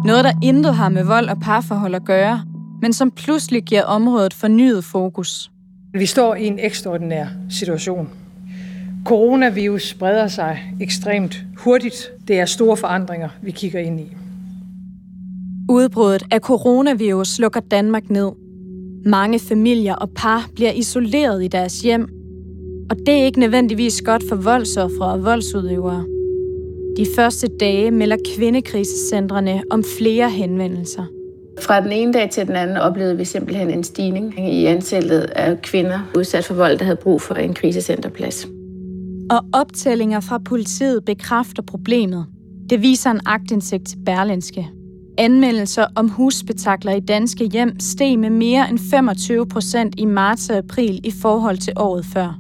Noget, 0.05 0.25
der 0.25 0.33
intet 0.43 0.75
har 0.75 0.89
med 0.89 1.05
vold 1.05 1.29
og 1.29 1.41
parforhold 1.41 1.95
at 1.95 2.05
gøre, 2.05 2.43
men 2.83 2.93
som 2.93 3.11
pludselig 3.11 3.63
giver 3.63 3.85
området 3.85 4.35
fornyet 4.35 4.85
fokus. 4.85 5.51
Vi 5.95 6.07
står 6.07 6.35
i 6.35 6.47
en 6.47 6.59
ekstraordinær 6.59 7.27
situation. 7.51 8.09
Coronavirus 9.07 9.89
spreder 9.89 10.29
sig 10.29 10.59
ekstremt 10.81 11.45
hurtigt. 11.57 12.11
Det 12.29 12.39
er 12.39 12.45
store 12.45 12.77
forandringer, 12.77 13.29
vi 13.43 13.51
kigger 13.51 13.81
ind 13.81 14.01
i. 14.01 14.17
Udbruddet 15.71 16.23
af 16.31 16.41
coronavirus 16.41 17.39
lukker 17.39 17.61
Danmark 17.61 18.11
ned. 18.11 18.31
Mange 19.05 19.39
familier 19.39 19.95
og 19.95 20.11
par 20.11 20.49
bliver 20.55 20.73
isoleret 20.73 21.45
i 21.45 21.49
deres 21.49 21.81
hjem, 21.81 22.09
og 22.91 22.97
det 23.07 23.09
er 23.09 23.25
ikke 23.25 23.41
nødvendigvis 23.41 24.03
godt 24.03 24.23
for 24.29 24.37
voldsoffere 24.37 25.13
og 25.13 25.25
voldsudøvere. 25.25 26.05
De 26.97 27.07
første 27.17 27.49
dage 27.61 27.91
melder 27.91 28.17
kvindekrisecentrene 28.37 29.63
om 29.71 29.85
flere 29.99 30.31
henvendelser. 30.31 31.05
Fra 31.61 31.81
den 31.81 31.93
ene 31.93 32.13
dag 32.13 32.31
til 32.31 32.47
den 32.47 32.57
anden 32.57 32.77
oplevede 32.77 33.17
vi 33.17 33.25
simpelthen 33.25 33.71
en 33.71 33.85
stigning 33.85 34.51
i 34.51 34.67
antallet 34.67 35.21
af 35.21 35.63
kvinder 35.63 36.11
udsat 36.17 36.45
for 36.45 36.55
vold, 36.55 36.79
der 36.79 36.85
havde 36.85 36.99
brug 37.03 37.23
for 37.23 37.35
en 37.35 37.55
krisecenterplads. 37.55 38.49
Og 39.31 39.41
optællinger 39.53 40.21
fra 40.21 40.39
politiet 40.39 41.05
bekræfter 41.05 41.63
problemet. 41.63 42.27
Det 42.71 42.83
viser 42.83 43.11
en 43.11 43.21
agtindsigt 43.27 43.89
til 43.89 43.99
Berlinske. 44.07 44.71
Anmeldelser 45.19 45.87
om 45.97 46.09
husspektakler 46.09 46.93
i 46.93 47.01
danske 47.01 47.45
hjem 47.45 47.81
steg 47.81 48.19
med 48.19 48.31
mere 48.31 48.71
end 48.71 48.79
25 48.91 49.47
procent 49.47 49.95
i 49.99 50.05
marts 50.05 50.51
og 50.51 50.57
april 50.57 51.01
i 51.05 51.11
forhold 51.11 51.59
til 51.59 51.73
året 51.77 52.05
før. 52.05 52.39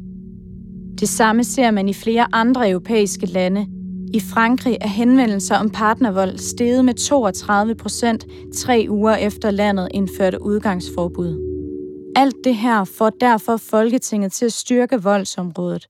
Det 1.01 1.09
samme 1.09 1.45
ser 1.45 1.71
man 1.71 1.89
i 1.89 1.93
flere 1.93 2.27
andre 2.33 2.71
europæiske 2.71 3.27
lande. 3.27 3.67
I 4.15 4.21
Frankrig 4.21 4.79
er 4.81 4.89
henvendelser 4.89 5.57
om 5.57 5.71
partnervold 5.71 6.39
steget 6.39 6.85
med 6.85 6.95
32 6.95 7.75
procent 7.75 8.27
tre 8.57 8.87
uger 8.89 9.15
efter 9.17 9.51
landet 9.51 9.89
indførte 9.91 10.43
udgangsforbud. 10.43 11.41
Alt 12.17 12.37
det 12.45 12.57
her 12.57 12.85
får 12.85 13.11
derfor 13.11 13.57
Folketinget 13.57 14.33
til 14.33 14.45
at 14.45 14.53
styrke 14.53 15.03
voldsområdet. 15.03 15.87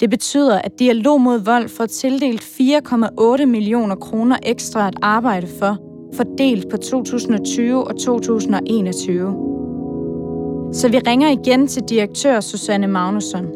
Det 0.00 0.10
betyder, 0.10 0.58
at 0.58 0.78
Dialog 0.78 1.20
mod 1.20 1.38
Vold 1.44 1.68
får 1.68 1.86
tildelt 1.86 2.42
4,8 2.42 3.44
millioner 3.46 3.96
kroner 3.96 4.36
ekstra 4.42 4.88
at 4.88 4.94
arbejde 5.02 5.48
for, 5.58 5.76
fordelt 6.16 6.70
på 6.70 6.76
2020 6.76 7.88
og 7.88 7.98
2021. 8.00 9.52
Så 10.72 10.88
vi 10.88 10.98
ringer 10.98 11.28
igen 11.28 11.68
til 11.68 11.82
direktør 11.82 12.40
Susanne 12.40 12.86
Magnusson. 12.86 13.46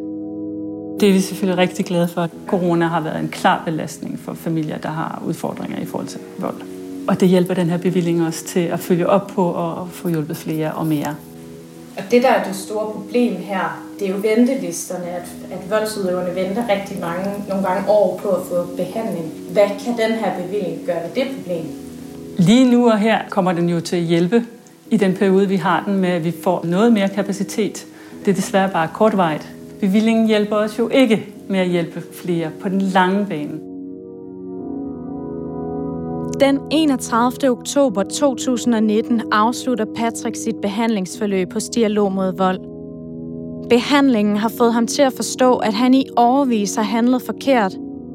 Det 1.01 1.09
er 1.09 1.12
vi 1.12 1.20
selvfølgelig 1.20 1.59
rigtig 1.59 1.85
glade 1.85 2.09
for. 2.09 2.29
Corona 2.46 2.87
har 2.87 3.01
været 3.01 3.20
en 3.20 3.29
klar 3.29 3.62
belastning 3.64 4.18
for 4.18 4.35
familier, 4.35 4.79
der 4.79 4.88
har 4.88 5.22
udfordringer 5.27 5.79
i 5.79 5.85
forhold 5.85 6.07
til 6.07 6.20
vold. 6.38 6.61
Og 7.09 7.20
det 7.20 7.29
hjælper 7.29 7.55
den 7.55 7.70
her 7.70 7.79
bevilling 7.79 8.27
også 8.27 8.44
til 8.44 8.61
at 8.61 8.81
følge 8.81 9.09
op 9.09 9.27
på 9.27 9.44
og 9.44 9.88
få 9.90 10.09
hjulpet 10.09 10.37
flere 10.37 10.72
og 10.72 10.87
mere. 10.87 11.16
Og 11.96 12.03
det, 12.11 12.22
der 12.22 12.29
er 12.29 12.44
det 12.44 12.57
store 12.57 12.92
problem 12.92 13.37
her, 13.37 13.86
det 13.98 14.09
er 14.09 14.12
jo 14.12 14.18
ventelisterne, 14.22 15.06
at, 15.06 15.28
at 15.52 15.70
voldsudøverne 15.70 16.35
venter 16.35 16.62
rigtig 16.68 17.00
mange, 17.00 17.24
nogle 17.48 17.66
gange 17.66 17.88
år 17.88 18.20
på 18.22 18.28
at 18.28 18.42
få 18.42 18.76
behandling. 18.76 19.32
Hvad 19.52 19.68
kan 19.68 20.09
den 20.09 20.18
her 20.18 20.42
bevilling 20.42 20.87
gøre 20.87 21.02
ved 21.02 21.24
det 21.24 21.37
problem? 21.37 21.64
Lige 22.38 22.70
nu 22.70 22.90
og 22.90 22.98
her 22.98 23.18
kommer 23.30 23.52
den 23.52 23.68
jo 23.68 23.80
til 23.80 23.96
at 23.96 24.02
hjælpe 24.02 24.44
i 24.90 24.96
den 24.96 25.14
periode, 25.14 25.48
vi 25.48 25.56
har 25.56 25.82
den 25.87 25.96
med, 25.96 26.09
at 26.09 26.24
vi 26.24 26.35
får 26.42 26.64
noget 26.64 26.92
mere 26.92 27.09
kapacitet. 27.09 27.87
Det 28.24 28.30
er 28.30 28.35
desværre 28.35 28.70
bare 28.72 28.88
kortvarigt. 28.94 29.52
Bevillingen 29.80 30.26
hjælper 30.26 30.56
os 30.56 30.78
jo 30.78 30.88
ikke 30.88 31.26
med 31.48 31.61
at 31.61 31.68
hjælpe 31.68 32.02
flere 32.12 32.50
på 32.61 32.68
den 32.68 32.80
lange 32.80 33.26
bane. 33.26 33.61
Den 36.40 36.61
31. 36.70 37.50
oktober 37.50 38.02
2019 38.02 39.22
afslutter 39.32 39.85
Patrick 39.96 40.37
sit 40.37 40.56
behandlingsforløb 40.62 41.52
hos 41.52 41.68
Dialog 41.68 42.12
mod 42.12 42.37
Vold. 42.37 42.76
Behandlingen 43.70 44.37
har 44.37 44.48
fået 44.59 44.74
ham 44.74 44.87
til 44.87 45.02
at 45.02 45.12
forstå, 45.12 45.57
at 45.57 45.74
han 45.74 45.94
i 45.94 46.07
overvis 46.16 46.74
har 46.74 46.83
handlet 46.83 47.22
forkert, 47.22 47.72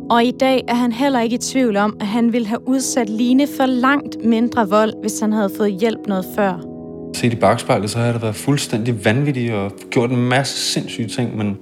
og 0.09 0.23
i 0.23 0.31
dag 0.31 0.63
er 0.67 0.73
han 0.73 0.91
heller 0.91 1.21
ikke 1.21 1.35
i 1.35 1.37
tvivl 1.37 1.77
om, 1.77 1.97
at 1.99 2.07
han 2.07 2.33
ville 2.33 2.47
have 2.47 2.67
udsat 2.67 3.09
Line 3.09 3.47
for 3.57 3.65
langt 3.65 4.25
mindre 4.25 4.69
vold, 4.69 4.93
hvis 5.01 5.19
han 5.19 5.33
havde 5.33 5.49
fået 5.57 5.71
hjælp 5.71 6.07
noget 6.07 6.25
før. 6.35 6.65
Set 7.13 7.33
i 7.33 7.35
bagspejlet, 7.35 7.89
så 7.89 7.97
har 7.97 8.05
jeg 8.05 8.21
været 8.21 8.35
fuldstændig 8.35 9.05
vanvittig 9.05 9.55
og 9.55 9.71
gjort 9.89 10.11
en 10.11 10.29
masse 10.29 10.57
sindssyge 10.57 11.07
ting, 11.07 11.37
men 11.37 11.57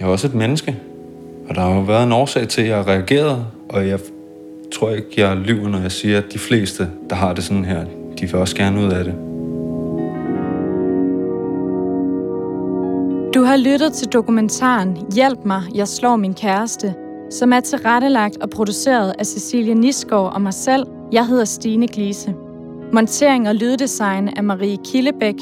jeg 0.00 0.06
er 0.06 0.10
også 0.10 0.26
et 0.26 0.34
menneske. 0.34 0.76
Og 1.48 1.54
der 1.54 1.60
har 1.60 1.74
jo 1.74 1.80
været 1.80 2.04
en 2.06 2.12
årsag 2.12 2.48
til, 2.48 2.62
at 2.62 2.68
jeg 2.68 2.76
har 2.76 2.88
reageret, 2.88 3.46
og 3.68 3.88
jeg 3.88 3.98
tror 4.72 4.90
ikke, 4.90 5.08
jeg 5.16 5.36
lyver, 5.36 5.68
når 5.68 5.80
jeg 5.80 5.92
siger, 5.92 6.18
at 6.18 6.24
de 6.32 6.38
fleste, 6.38 6.88
der 7.10 7.16
har 7.16 7.32
det 7.32 7.44
sådan 7.44 7.64
her, 7.64 7.84
de 8.20 8.26
vil 8.26 8.34
også 8.34 8.56
gerne 8.56 8.80
ud 8.80 8.92
af 8.92 9.04
det. 9.04 9.31
Har 13.52 13.58
lyttet 13.58 13.92
til 13.92 14.08
dokumentaren 14.08 15.12
Hjælp 15.14 15.38
mig, 15.44 15.62
jeg 15.74 15.88
slår 15.88 16.16
min 16.16 16.34
kæreste, 16.34 16.94
som 17.30 17.52
er 17.52 17.60
tilrettelagt 17.60 18.36
og 18.36 18.50
produceret 18.50 19.14
af 19.18 19.26
Cecilie 19.26 19.74
Nisgaard 19.74 20.34
og 20.34 20.42
mig 20.42 20.54
selv. 20.54 20.86
Jeg 21.12 21.26
hedder 21.26 21.44
Stine 21.44 21.88
Glise. 21.88 22.34
Montering 22.92 23.48
og 23.48 23.54
lyddesign 23.54 24.28
af 24.28 24.44
Marie 24.44 24.78
Killebæk. 24.84 25.34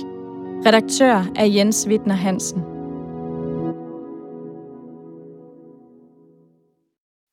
Redaktør 0.66 1.24
er 1.36 1.44
Jens 1.44 1.86
Wittner 1.88 2.14
Hansen. 2.14 2.60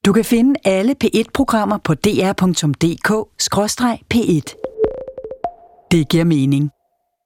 Du 0.06 0.14
kan 0.14 0.26
finde 0.26 0.60
alle 0.64 0.96
P1-programmer 1.04 1.78
på 1.78 1.94
dr.dk-p1. 1.94 2.28
Det 5.92 6.10
giver 6.10 6.24
mening. 6.24 6.72